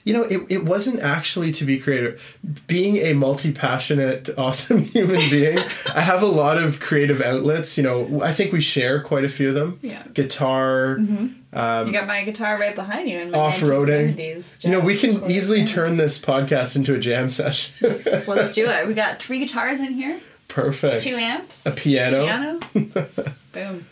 You 0.03 0.13
know, 0.13 0.23
it, 0.23 0.41
it 0.49 0.65
wasn't 0.65 1.01
actually 1.01 1.51
to 1.53 1.65
be 1.65 1.79
creative. 1.79 2.37
Being 2.67 2.97
a 2.97 3.13
multi 3.13 3.51
passionate, 3.51 4.29
awesome 4.37 4.79
human 4.79 5.29
being, 5.29 5.59
I 5.93 6.01
have 6.01 6.21
a 6.21 6.27
lot 6.27 6.57
of 6.57 6.79
creative 6.79 7.21
outlets. 7.21 7.77
You 7.77 7.83
know, 7.83 8.21
I 8.21 8.33
think 8.33 8.51
we 8.51 8.61
share 8.61 9.01
quite 9.01 9.23
a 9.25 9.29
few 9.29 9.49
of 9.49 9.55
them. 9.55 9.79
Yeah. 9.81 10.03
Guitar. 10.13 10.97
Mm-hmm. 10.99 11.27
Um, 11.51 11.87
you 11.87 11.93
got 11.93 12.05
my 12.07 12.23
guitar 12.23 12.59
right 12.59 12.75
behind 12.75 13.09
you. 13.09 13.19
in 13.19 13.31
my 13.31 13.37
Off 13.37 13.59
roading. 13.59 14.63
You 14.63 14.71
know, 14.71 14.79
we 14.79 14.97
can 14.97 15.29
easily 15.29 15.65
turn 15.65 15.97
this 15.97 16.23
podcast 16.23 16.75
into 16.75 16.93
a 16.93 16.99
jam 16.99 17.29
session. 17.29 17.73
let's, 17.81 18.27
let's 18.27 18.55
do 18.55 18.67
it. 18.67 18.87
We 18.87 18.93
got 18.93 19.19
three 19.21 19.39
guitars 19.39 19.79
in 19.79 19.93
here. 19.93 20.19
Perfect. 20.47 21.03
Two 21.03 21.15
amps. 21.15 21.65
A 21.65 21.71
piano. 21.71 22.25
Piano. 22.25 22.59
Boom. 23.51 23.85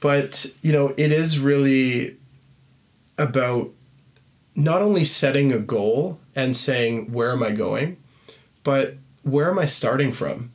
But, 0.00 0.46
you 0.62 0.72
know, 0.72 0.94
it 0.96 1.12
is 1.12 1.38
really 1.38 2.16
about 3.18 3.70
not 4.54 4.82
only 4.82 5.04
setting 5.04 5.52
a 5.52 5.58
goal 5.58 6.20
and 6.34 6.56
saying, 6.56 7.12
where 7.12 7.32
am 7.32 7.42
I 7.42 7.52
going, 7.52 7.96
but 8.62 8.94
where 9.22 9.50
am 9.50 9.58
I 9.58 9.66
starting 9.66 10.12
from? 10.12 10.52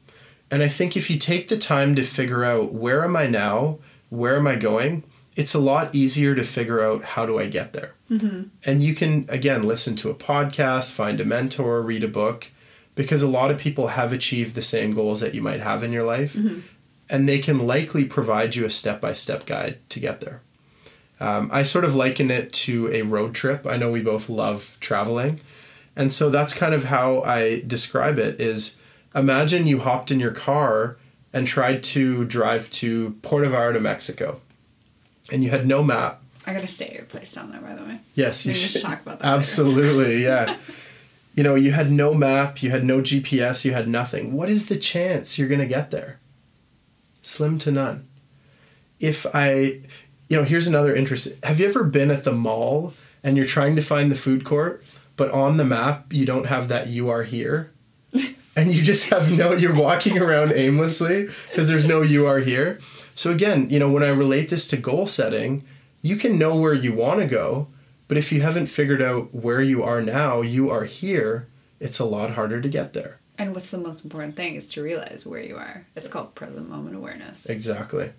And 0.50 0.63
I 0.63 0.68
think 0.68 0.96
if 0.96 1.10
you 1.10 1.18
take 1.18 1.48
the 1.48 1.58
time 1.58 1.96
to 1.96 2.04
figure 2.04 2.44
out 2.44 2.74
where 2.74 3.04
am 3.04 3.15
I 3.15 3.28
now, 3.28 3.80
where 4.10 4.36
am 4.36 4.48
I 4.48 4.56
going, 4.56 5.04
it's 5.36 5.54
a 5.54 5.60
lot 5.60 5.93
easier 5.93 6.34
to 6.36 6.43
figure 6.43 6.82
out 6.82 7.04
how 7.04 7.26
do 7.26 7.38
I 7.38 7.48
get 7.48 7.74
there. 7.74 7.93
Mm-hmm. 8.10 8.43
And 8.65 8.84
you 8.84 8.95
can, 8.95 9.26
again, 9.30 9.63
listen 9.63 9.95
to 9.98 10.10
a 10.10 10.15
podcast, 10.15 10.93
find 10.93 11.19
a 11.19 11.26
mentor, 11.26 11.82
read 11.82 12.04
a 12.04 12.08
book, 12.08 12.52
because 12.95 13.21
a 13.21 13.28
lot 13.28 13.52
of 13.52 13.58
people 13.58 13.88
have 13.88 14.13
achieved 14.13 14.56
the 14.56 14.62
same 14.62 14.91
goals 14.91 15.19
that 15.19 15.34
you 15.34 15.41
might 15.41 15.60
have 15.60 15.84
in 15.84 15.91
your 15.91 16.04
life. 16.04 16.34
Mm-hmm. 16.34 16.60
And 17.10 17.30
they 17.30 17.39
can 17.39 17.67
likely 17.67 18.06
provide 18.06 18.56
you 18.56 18.65
a 18.65 18.69
step 18.69 19.02
by 19.02 19.13
step 19.13 19.45
guide 19.45 19.78
to 19.89 20.00
get 20.00 20.21
there. 20.21 20.41
Um, 21.19 21.50
I 21.52 21.63
sort 21.63 21.86
of 21.86 21.95
liken 21.95 22.32
it 22.32 22.52
to 22.54 22.91
a 22.91 23.04
road 23.04 23.36
trip. 23.36 23.67
I 23.67 23.78
know 23.78 23.91
we 23.91 24.02
both 24.02 24.30
love 24.30 24.78
traveling. 24.80 25.39
And 25.95 26.12
so 26.12 26.30
that's 26.30 26.54
kind 26.54 26.74
of 26.74 26.86
how 26.86 27.21
I 27.21 27.62
describe 27.65 28.19
it 28.19 28.41
is 28.41 28.76
imagine 29.13 29.67
you 29.67 29.80
hopped 29.80 30.12
in 30.12 30.19
your 30.19 30.32
car 30.32 30.98
and 31.32 31.48
tried 31.48 31.84
to 31.84 32.26
drive 32.26 32.69
to 32.71 33.17
Puerto 33.21 33.50
Vallarta, 33.50 33.82
Mexico. 33.82 34.41
And 35.32 35.44
you 35.44 35.50
had 35.50 35.66
no 35.66 35.84
map. 35.84 36.22
I 36.46 36.54
gotta 36.54 36.68
stay 36.68 36.88
at 36.88 36.94
your 36.94 37.06
place 37.06 37.34
down 37.34 37.52
there, 37.52 37.62
by 37.62 37.74
the 37.74 37.84
way. 37.84 38.00
Yes, 38.14 38.46
you 38.46 38.54
Maybe 38.54 38.68
should 38.68 38.82
talk 38.82 39.02
about 39.02 39.20
that. 39.20 39.28
Absolutely, 39.28 40.24
yeah. 40.24 40.58
you 41.34 41.44
know, 41.44 41.56
you 41.56 41.72
had 41.72 41.92
no 41.92 42.14
map, 42.14 42.62
you 42.62 42.70
had 42.70 42.86
no 42.86 43.02
GPS, 43.02 43.66
you 43.66 43.74
had 43.74 43.88
nothing. 43.88 44.34
What 44.34 44.50
is 44.50 44.68
the 44.68 44.78
chance 44.78 45.40
you're 45.40 45.48
gonna 45.48 45.66
get 45.66 45.90
there? 45.90 46.20
Slim 47.24 47.58
to 47.60 47.72
none. 47.72 48.08
If 49.00 49.26
I, 49.34 49.82
you 50.28 50.38
know, 50.38 50.44
here's 50.44 50.68
another 50.68 50.96
interest. 50.96 51.34
Have 51.44 51.60
you 51.60 51.68
ever 51.68 51.84
been 51.84 52.12
at 52.12 52.24
the 52.24 52.32
mall 52.32 52.94
and 53.24 53.36
you're 53.36 53.48
trying 53.48 53.76
to 53.76 53.82
find 53.82 54.12
the 54.12 54.16
food 54.16 54.46
court, 54.46 54.84
but 55.18 55.32
on 55.32 55.58
the 55.58 55.66
map 55.66 56.14
you 56.14 56.26
don't 56.26 56.46
have 56.46 56.68
that 56.68 56.88
you 56.88 57.10
are 57.10 57.24
here? 57.24 57.72
and 58.56 58.72
you 58.72 58.84
just 58.84 59.10
have 59.10 59.32
no 59.32 59.54
you're 59.54 59.76
walking 59.76 60.20
around 60.20 60.52
aimlessly 60.54 61.24
because 61.50 61.68
there's 61.68 61.88
no 61.88 62.04
you 62.04 62.28
are 62.28 62.40
here. 62.40 62.80
So 63.15 63.32
again, 63.32 63.69
you 63.69 63.80
know, 63.80 63.89
when 63.89 64.04
I 64.04 64.10
relate 64.10 64.49
this 64.49 64.67
to 64.67 64.78
goal 64.78 65.08
setting, 65.08 65.63
you 66.01 66.17
can 66.17 66.38
know 66.38 66.56
where 66.56 66.73
you 66.73 66.93
want 66.93 67.21
to 67.21 67.25
go, 67.25 67.69
but 68.08 68.17
if 68.17 68.32
you 68.32 68.41
haven't 68.41 68.67
figured 68.67 69.01
out 69.01 69.34
where 69.34 69.62
you 69.62 69.82
are 69.82 70.01
now, 70.01 70.41
you 70.41 70.69
are 70.69 70.84
here, 70.84 71.47
it's 71.80 71.97
a 71.97 72.06
lot 72.06 72.32
harder 72.32 72.62
to 72.62 72.69
get 72.69 72.93
there. 72.93 73.19
And 73.38 73.54
what's 73.54 73.69
the 73.69 73.78
most 73.78 74.04
important 74.04 74.36
thing 74.36 74.56
is 74.56 74.69
to 74.73 74.84
realize 74.84 75.25
where 75.25 75.41
you 75.41 75.56
are. 75.56 75.88
It's 75.95 76.08
called 76.08 76.36
present 76.36 76.69
moment 76.69 76.95
awareness. 76.95 77.45
Exactly. 77.47 78.12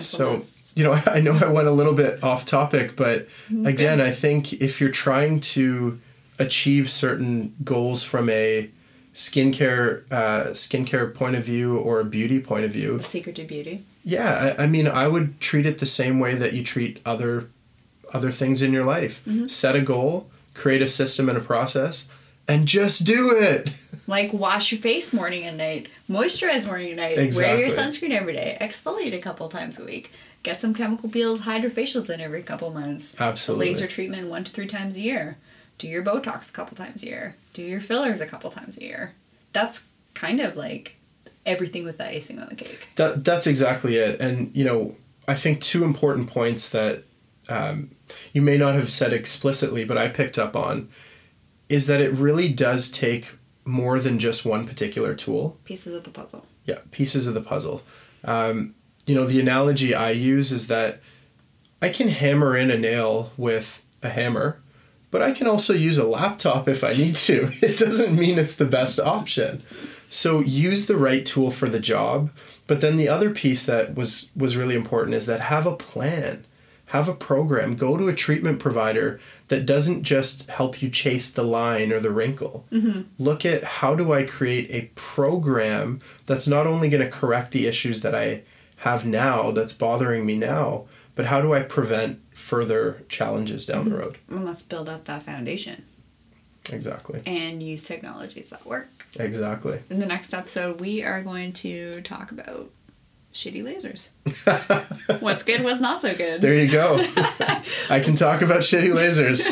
So, 0.00 0.42
you 0.74 0.84
know, 0.84 0.92
I 1.06 1.20
know 1.20 1.32
I 1.32 1.48
went 1.48 1.68
a 1.68 1.72
little 1.72 1.92
bit 1.94 2.22
off 2.22 2.46
topic, 2.46 2.96
but 2.96 3.26
mm-hmm. 3.48 3.66
again, 3.66 4.00
I 4.00 4.10
think 4.10 4.54
if 4.54 4.80
you're 4.80 4.90
trying 4.90 5.40
to 5.40 6.00
achieve 6.38 6.90
certain 6.90 7.54
goals 7.64 8.02
from 8.02 8.28
a 8.30 8.70
skincare 9.16 10.04
uh, 10.12 10.50
skincare 10.50 11.12
point 11.12 11.34
of 11.36 11.42
view 11.42 11.78
or 11.78 12.00
a 12.00 12.04
beauty 12.04 12.38
point 12.38 12.64
of 12.64 12.70
view, 12.70 12.98
the 12.98 13.02
secret 13.02 13.34
to 13.36 13.44
beauty. 13.44 13.84
Yeah, 14.04 14.54
I, 14.58 14.64
I 14.64 14.66
mean, 14.66 14.86
I 14.86 15.08
would 15.08 15.40
treat 15.40 15.66
it 15.66 15.78
the 15.78 15.86
same 15.86 16.20
way 16.20 16.34
that 16.34 16.52
you 16.52 16.62
treat 16.62 17.00
other 17.04 17.48
other 18.12 18.30
things 18.30 18.62
in 18.62 18.72
your 18.72 18.84
life. 18.84 19.22
Mm-hmm. 19.26 19.46
Set 19.46 19.74
a 19.74 19.80
goal, 19.80 20.30
create 20.54 20.82
a 20.82 20.88
system 20.88 21.30
and 21.30 21.38
a 21.38 21.40
process, 21.40 22.08
and 22.46 22.68
just 22.68 23.04
do 23.04 23.34
it. 23.34 23.72
Like 24.08 24.32
wash 24.32 24.70
your 24.70 24.80
face 24.80 25.12
morning 25.12 25.42
and 25.42 25.56
night, 25.56 25.88
moisturize 26.08 26.64
morning 26.64 26.90
and 26.90 26.98
night, 26.98 27.18
exactly. 27.18 27.54
wear 27.54 27.66
your 27.66 27.76
sunscreen 27.76 28.12
every 28.12 28.34
day, 28.34 28.56
exfoliate 28.60 29.12
a 29.12 29.18
couple 29.18 29.48
times 29.48 29.80
a 29.80 29.84
week, 29.84 30.12
get 30.44 30.60
some 30.60 30.74
chemical 30.74 31.08
peels, 31.08 31.40
hydrofacials 31.40 32.08
in 32.08 32.20
every 32.20 32.44
couple 32.44 32.70
months. 32.70 33.16
Absolutely. 33.18 33.66
Laser 33.66 33.88
treatment 33.88 34.28
one 34.28 34.44
to 34.44 34.52
three 34.52 34.68
times 34.68 34.96
a 34.96 35.00
year. 35.00 35.38
Do 35.78 35.88
your 35.88 36.02
Botox 36.02 36.50
a 36.50 36.52
couple 36.52 36.76
times 36.76 37.02
a 37.02 37.06
year. 37.06 37.36
Do 37.52 37.62
your 37.62 37.80
fillers 37.80 38.20
a 38.20 38.26
couple 38.26 38.50
times 38.50 38.78
a 38.78 38.82
year. 38.82 39.14
That's 39.52 39.86
kind 40.14 40.40
of 40.40 40.56
like 40.56 40.96
everything 41.44 41.84
with 41.84 41.98
the 41.98 42.08
icing 42.08 42.38
on 42.38 42.48
the 42.48 42.54
cake. 42.54 42.88
That 42.96 43.24
that's 43.24 43.46
exactly 43.46 43.96
it. 43.96 44.20
And 44.20 44.54
you 44.56 44.64
know, 44.64 44.96
I 45.28 45.34
think 45.34 45.60
two 45.60 45.84
important 45.84 46.28
points 46.28 46.70
that 46.70 47.04
um, 47.48 47.90
you 48.32 48.42
may 48.42 48.58
not 48.58 48.74
have 48.74 48.90
said 48.90 49.12
explicitly, 49.12 49.84
but 49.84 49.98
I 49.98 50.08
picked 50.08 50.38
up 50.38 50.56
on 50.56 50.88
is 51.68 51.86
that 51.86 52.00
it 52.00 52.12
really 52.12 52.48
does 52.48 52.90
take 52.90 53.32
more 53.64 53.98
than 53.98 54.18
just 54.18 54.44
one 54.44 54.66
particular 54.66 55.14
tool. 55.14 55.58
Pieces 55.64 55.94
of 55.94 56.04
the 56.04 56.10
puzzle. 56.10 56.46
Yeah, 56.64 56.78
pieces 56.92 57.26
of 57.26 57.34
the 57.34 57.40
puzzle. 57.40 57.82
Um, 58.24 58.74
you 59.04 59.14
know, 59.14 59.26
the 59.26 59.40
analogy 59.40 59.94
I 59.94 60.10
use 60.10 60.52
is 60.52 60.68
that 60.68 61.00
I 61.82 61.88
can 61.88 62.08
hammer 62.08 62.56
in 62.56 62.70
a 62.70 62.78
nail 62.78 63.32
with 63.36 63.84
a 64.02 64.08
hammer, 64.08 64.60
but 65.10 65.22
I 65.22 65.32
can 65.32 65.46
also 65.46 65.72
use 65.72 65.98
a 65.98 66.04
laptop 66.04 66.68
if 66.68 66.84
I 66.84 66.92
need 66.92 67.16
to. 67.16 67.50
It 67.62 67.78
doesn't 67.78 68.18
mean 68.18 68.38
it's 68.38 68.56
the 68.56 68.64
best 68.64 68.98
option. 69.00 69.62
So 70.08 70.40
use 70.40 70.86
the 70.86 70.96
right 70.96 71.24
tool 71.24 71.50
for 71.50 71.68
the 71.68 71.80
job. 71.80 72.30
But 72.66 72.80
then 72.80 72.96
the 72.96 73.08
other 73.08 73.30
piece 73.30 73.66
that 73.66 73.94
was 73.94 74.30
was 74.36 74.56
really 74.56 74.74
important 74.74 75.14
is 75.14 75.26
that 75.26 75.40
have 75.40 75.66
a 75.66 75.76
plan 75.76 76.44
have 76.86 77.08
a 77.08 77.14
program 77.14 77.74
go 77.74 77.96
to 77.96 78.08
a 78.08 78.14
treatment 78.14 78.60
provider 78.60 79.18
that 79.48 79.66
doesn't 79.66 80.04
just 80.04 80.48
help 80.50 80.80
you 80.80 80.88
chase 80.88 81.30
the 81.30 81.42
line 81.42 81.92
or 81.92 82.00
the 82.00 82.10
wrinkle 82.10 82.64
mm-hmm. 82.70 83.02
look 83.18 83.44
at 83.44 83.64
how 83.64 83.94
do 83.94 84.12
i 84.12 84.22
create 84.22 84.70
a 84.70 84.90
program 84.94 86.00
that's 86.26 86.46
not 86.46 86.66
only 86.66 86.88
going 86.88 87.02
to 87.02 87.10
correct 87.10 87.50
the 87.50 87.66
issues 87.66 88.02
that 88.02 88.14
i 88.14 88.42
have 88.78 89.04
now 89.04 89.50
that's 89.50 89.72
bothering 89.72 90.24
me 90.24 90.36
now 90.36 90.84
but 91.14 91.26
how 91.26 91.40
do 91.40 91.52
i 91.52 91.60
prevent 91.60 92.20
further 92.46 93.02
challenges 93.08 93.66
down 93.66 93.86
the 93.86 93.96
road 93.96 94.18
well 94.30 94.44
let's 94.44 94.62
build 94.62 94.88
up 94.88 95.04
that 95.04 95.22
foundation 95.24 95.84
exactly 96.70 97.20
and 97.26 97.60
use 97.60 97.84
technologies 97.84 98.50
that 98.50 98.64
work 98.64 99.06
exactly 99.18 99.80
in 99.90 99.98
the 99.98 100.06
next 100.06 100.32
episode 100.32 100.80
we 100.80 101.02
are 101.02 101.22
going 101.22 101.52
to 101.52 102.00
talk 102.02 102.30
about 102.30 102.70
shitty 103.36 103.62
lasers. 103.62 105.20
what's 105.20 105.42
good, 105.42 105.62
what's 105.62 105.80
not 105.80 106.00
so 106.00 106.14
good. 106.14 106.40
There 106.40 106.54
you 106.54 106.70
go. 106.70 106.96
I 107.90 108.00
can 108.00 108.16
talk 108.16 108.40
about 108.40 108.60
shitty 108.60 108.94
lasers. 108.94 109.46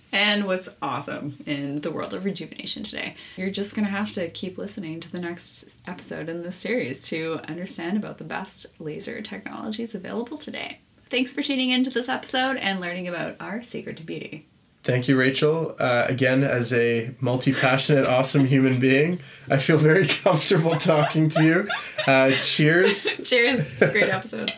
and 0.12 0.46
what's 0.46 0.68
awesome 0.80 1.36
in 1.44 1.80
the 1.80 1.90
world 1.90 2.14
of 2.14 2.24
rejuvenation 2.24 2.84
today. 2.84 3.16
You're 3.36 3.50
just 3.50 3.74
going 3.74 3.86
to 3.86 3.90
have 3.90 4.12
to 4.12 4.28
keep 4.30 4.56
listening 4.56 5.00
to 5.00 5.10
the 5.10 5.20
next 5.20 5.78
episode 5.86 6.28
in 6.28 6.42
this 6.42 6.56
series 6.56 7.02
to 7.08 7.40
understand 7.48 7.96
about 7.96 8.18
the 8.18 8.24
best 8.24 8.66
laser 8.78 9.20
technologies 9.20 9.94
available 9.94 10.38
today. 10.38 10.78
Thanks 11.12 11.30
for 11.30 11.42
tuning 11.42 11.68
into 11.68 11.90
this 11.90 12.08
episode 12.08 12.56
and 12.56 12.80
learning 12.80 13.06
about 13.06 13.36
our 13.38 13.62
secret 13.62 13.98
to 13.98 14.02
beauty. 14.02 14.46
Thank 14.82 15.08
you, 15.08 15.16
Rachel. 15.18 15.76
Uh, 15.78 16.06
again, 16.08 16.42
as 16.42 16.72
a 16.72 17.14
multi 17.20 17.52
passionate, 17.52 18.06
awesome 18.06 18.46
human 18.46 18.80
being, 18.80 19.20
I 19.50 19.58
feel 19.58 19.76
very 19.76 20.06
comfortable 20.22 20.74
talking 20.78 21.28
to 21.28 21.44
you. 21.44 21.68
Uh, 22.06 22.30
cheers. 22.30 23.20
Cheers. 23.28 23.78
Great 23.78 24.08
episode. 24.08 24.52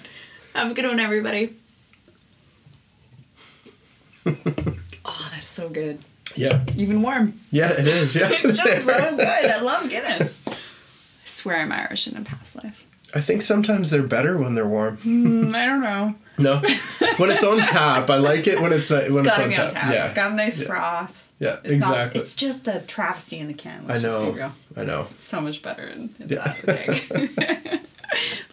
Have 0.54 0.70
a 0.70 0.74
good 0.74 0.84
one, 0.84 1.00
everybody. 1.00 1.56
oh, 4.24 5.28
that's 5.32 5.46
so 5.46 5.68
good. 5.68 6.04
Yeah. 6.36 6.64
Even 6.76 7.02
warm. 7.02 7.40
Yeah, 7.50 7.72
it 7.72 7.88
is. 7.88 8.14
Yeah. 8.14 8.28
It's 8.30 8.58
just 8.58 8.86
so 8.86 9.16
good. 9.16 9.26
I 9.26 9.60
love 9.60 9.90
Guinness. 9.90 10.44
I 10.46 10.54
swear 11.24 11.56
I'm 11.56 11.72
Irish 11.72 12.06
in 12.06 12.16
a 12.16 12.22
past 12.22 12.54
life. 12.62 12.86
I 13.12 13.20
think 13.20 13.42
sometimes 13.42 13.90
they're 13.90 14.04
better 14.04 14.38
when 14.38 14.54
they're 14.54 14.68
warm. 14.68 14.98
Mm, 14.98 15.52
I 15.56 15.66
don't 15.66 15.80
know. 15.80 16.14
No, 16.38 16.58
when 17.18 17.30
it's 17.30 17.44
on 17.44 17.58
tap, 17.58 18.10
I 18.10 18.16
like 18.16 18.46
it 18.46 18.60
when 18.60 18.72
it's 18.72 18.90
not, 18.90 19.10
when 19.10 19.26
It's 19.26 19.36
it's, 19.38 19.44
on 19.46 19.50
tap. 19.52 19.68
on 19.68 19.74
tap. 19.74 19.92
Yeah, 19.92 20.04
It's 20.04 20.14
got 20.14 20.32
a 20.32 20.34
nice 20.34 20.60
Yeah. 20.60 20.66
froth. 20.66 21.22
yeah, 21.38 21.56
It's 21.62 21.74
not. 21.74 21.90
exactly. 21.90 22.20
It's 22.20 22.34
just 22.34 22.66
a 22.68 22.80
travesty 22.80 23.38
in 23.38 23.46
the 23.48 23.54
can. 23.54 23.84
I 23.84 23.92
Let's 23.92 24.02
just 24.02 24.18
be 24.18 24.24
know. 24.24 24.30
real. 24.32 24.52
I 24.76 24.82
know. 24.84 25.06
so 25.16 25.40
much 25.40 25.62
better 25.62 25.86
in, 25.86 26.14
in 26.18 26.28
Yeah. 26.28 26.54
bag. 26.64 27.80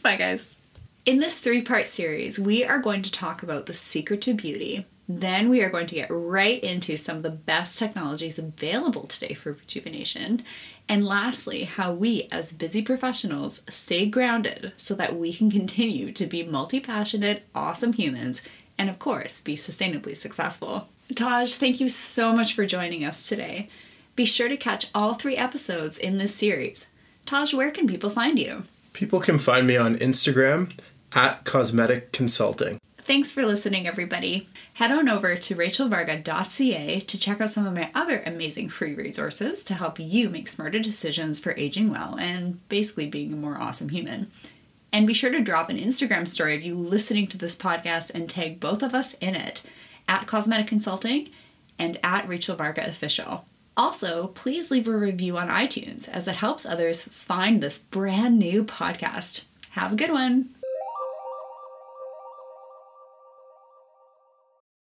Bye, 0.03 0.15
guys. 0.17 0.57
In 1.05 1.19
this 1.19 1.39
three 1.39 1.61
part 1.63 1.87
series, 1.87 2.37
we 2.39 2.63
are 2.63 2.79
going 2.79 3.01
to 3.01 3.11
talk 3.11 3.41
about 3.43 3.65
the 3.65 3.73
secret 3.73 4.21
to 4.21 4.33
beauty. 4.33 4.85
Then 5.19 5.49
we 5.49 5.61
are 5.61 5.69
going 5.69 5.87
to 5.87 5.95
get 5.95 6.07
right 6.09 6.63
into 6.63 6.95
some 6.95 7.17
of 7.17 7.23
the 7.23 7.29
best 7.29 7.77
technologies 7.77 8.39
available 8.39 9.07
today 9.07 9.33
for 9.33 9.53
rejuvenation. 9.53 10.43
And 10.87 11.05
lastly, 11.05 11.63
how 11.63 11.93
we 11.93 12.27
as 12.31 12.53
busy 12.53 12.81
professionals 12.81 13.61
stay 13.69 14.05
grounded 14.05 14.73
so 14.77 14.93
that 14.95 15.15
we 15.17 15.33
can 15.33 15.51
continue 15.51 16.11
to 16.13 16.25
be 16.25 16.43
multi 16.43 16.79
passionate, 16.79 17.45
awesome 17.53 17.93
humans 17.93 18.41
and, 18.77 18.89
of 18.89 18.99
course, 18.99 19.41
be 19.41 19.55
sustainably 19.55 20.15
successful. 20.15 20.87
Taj, 21.13 21.55
thank 21.55 21.79
you 21.79 21.89
so 21.89 22.33
much 22.33 22.53
for 22.53 22.65
joining 22.65 23.03
us 23.03 23.27
today. 23.27 23.69
Be 24.15 24.25
sure 24.25 24.47
to 24.49 24.57
catch 24.57 24.89
all 24.95 25.13
three 25.13 25.35
episodes 25.35 25.97
in 25.97 26.17
this 26.17 26.33
series. 26.33 26.87
Taj, 27.25 27.53
where 27.53 27.71
can 27.71 27.87
people 27.87 28.09
find 28.09 28.39
you? 28.39 28.63
People 28.93 29.19
can 29.19 29.39
find 29.39 29.67
me 29.67 29.77
on 29.77 29.95
Instagram 29.97 30.77
at 31.13 31.43
Cosmetic 31.43 32.11
Consulting. 32.11 32.79
Thanks 33.03 33.31
for 33.31 33.45
listening, 33.45 33.87
everybody. 33.87 34.47
Head 34.75 34.91
on 34.91 35.09
over 35.09 35.35
to 35.35 35.55
rachelvarga.ca 35.55 36.99
to 36.99 37.17
check 37.19 37.41
out 37.41 37.49
some 37.49 37.65
of 37.65 37.73
my 37.73 37.89
other 37.95 38.21
amazing 38.25 38.69
free 38.69 38.93
resources 38.93 39.63
to 39.63 39.73
help 39.73 39.99
you 39.99 40.29
make 40.29 40.47
smarter 40.47 40.79
decisions 40.79 41.39
for 41.39 41.53
aging 41.57 41.89
well 41.89 42.17
and 42.19 42.67
basically 42.69 43.07
being 43.07 43.33
a 43.33 43.37
more 43.37 43.57
awesome 43.57 43.89
human. 43.89 44.31
And 44.93 45.07
be 45.07 45.13
sure 45.13 45.31
to 45.31 45.41
drop 45.41 45.69
an 45.69 45.79
Instagram 45.79 46.27
story 46.27 46.55
of 46.55 46.61
you 46.61 46.75
listening 46.75 47.27
to 47.27 47.37
this 47.37 47.55
podcast 47.55 48.11
and 48.13 48.29
tag 48.29 48.59
both 48.59 48.83
of 48.83 48.93
us 48.93 49.15
in 49.15 49.35
it 49.35 49.63
at 50.07 50.27
Cosmetic 50.27 50.67
Consulting 50.67 51.29
and 51.79 51.97
at 52.03 52.27
Rachel 52.27 52.55
Varga 52.55 52.85
Official. 52.85 53.45
Also, 53.75 54.27
please 54.27 54.69
leave 54.69 54.87
a 54.87 54.95
review 54.95 55.37
on 55.37 55.47
iTunes 55.47 56.07
as 56.09 56.27
it 56.27 56.35
helps 56.35 56.65
others 56.65 57.03
find 57.03 57.63
this 57.63 57.79
brand 57.79 58.37
new 58.37 58.63
podcast. 58.63 59.45
Have 59.71 59.93
a 59.93 59.95
good 59.95 60.11
one. 60.11 60.49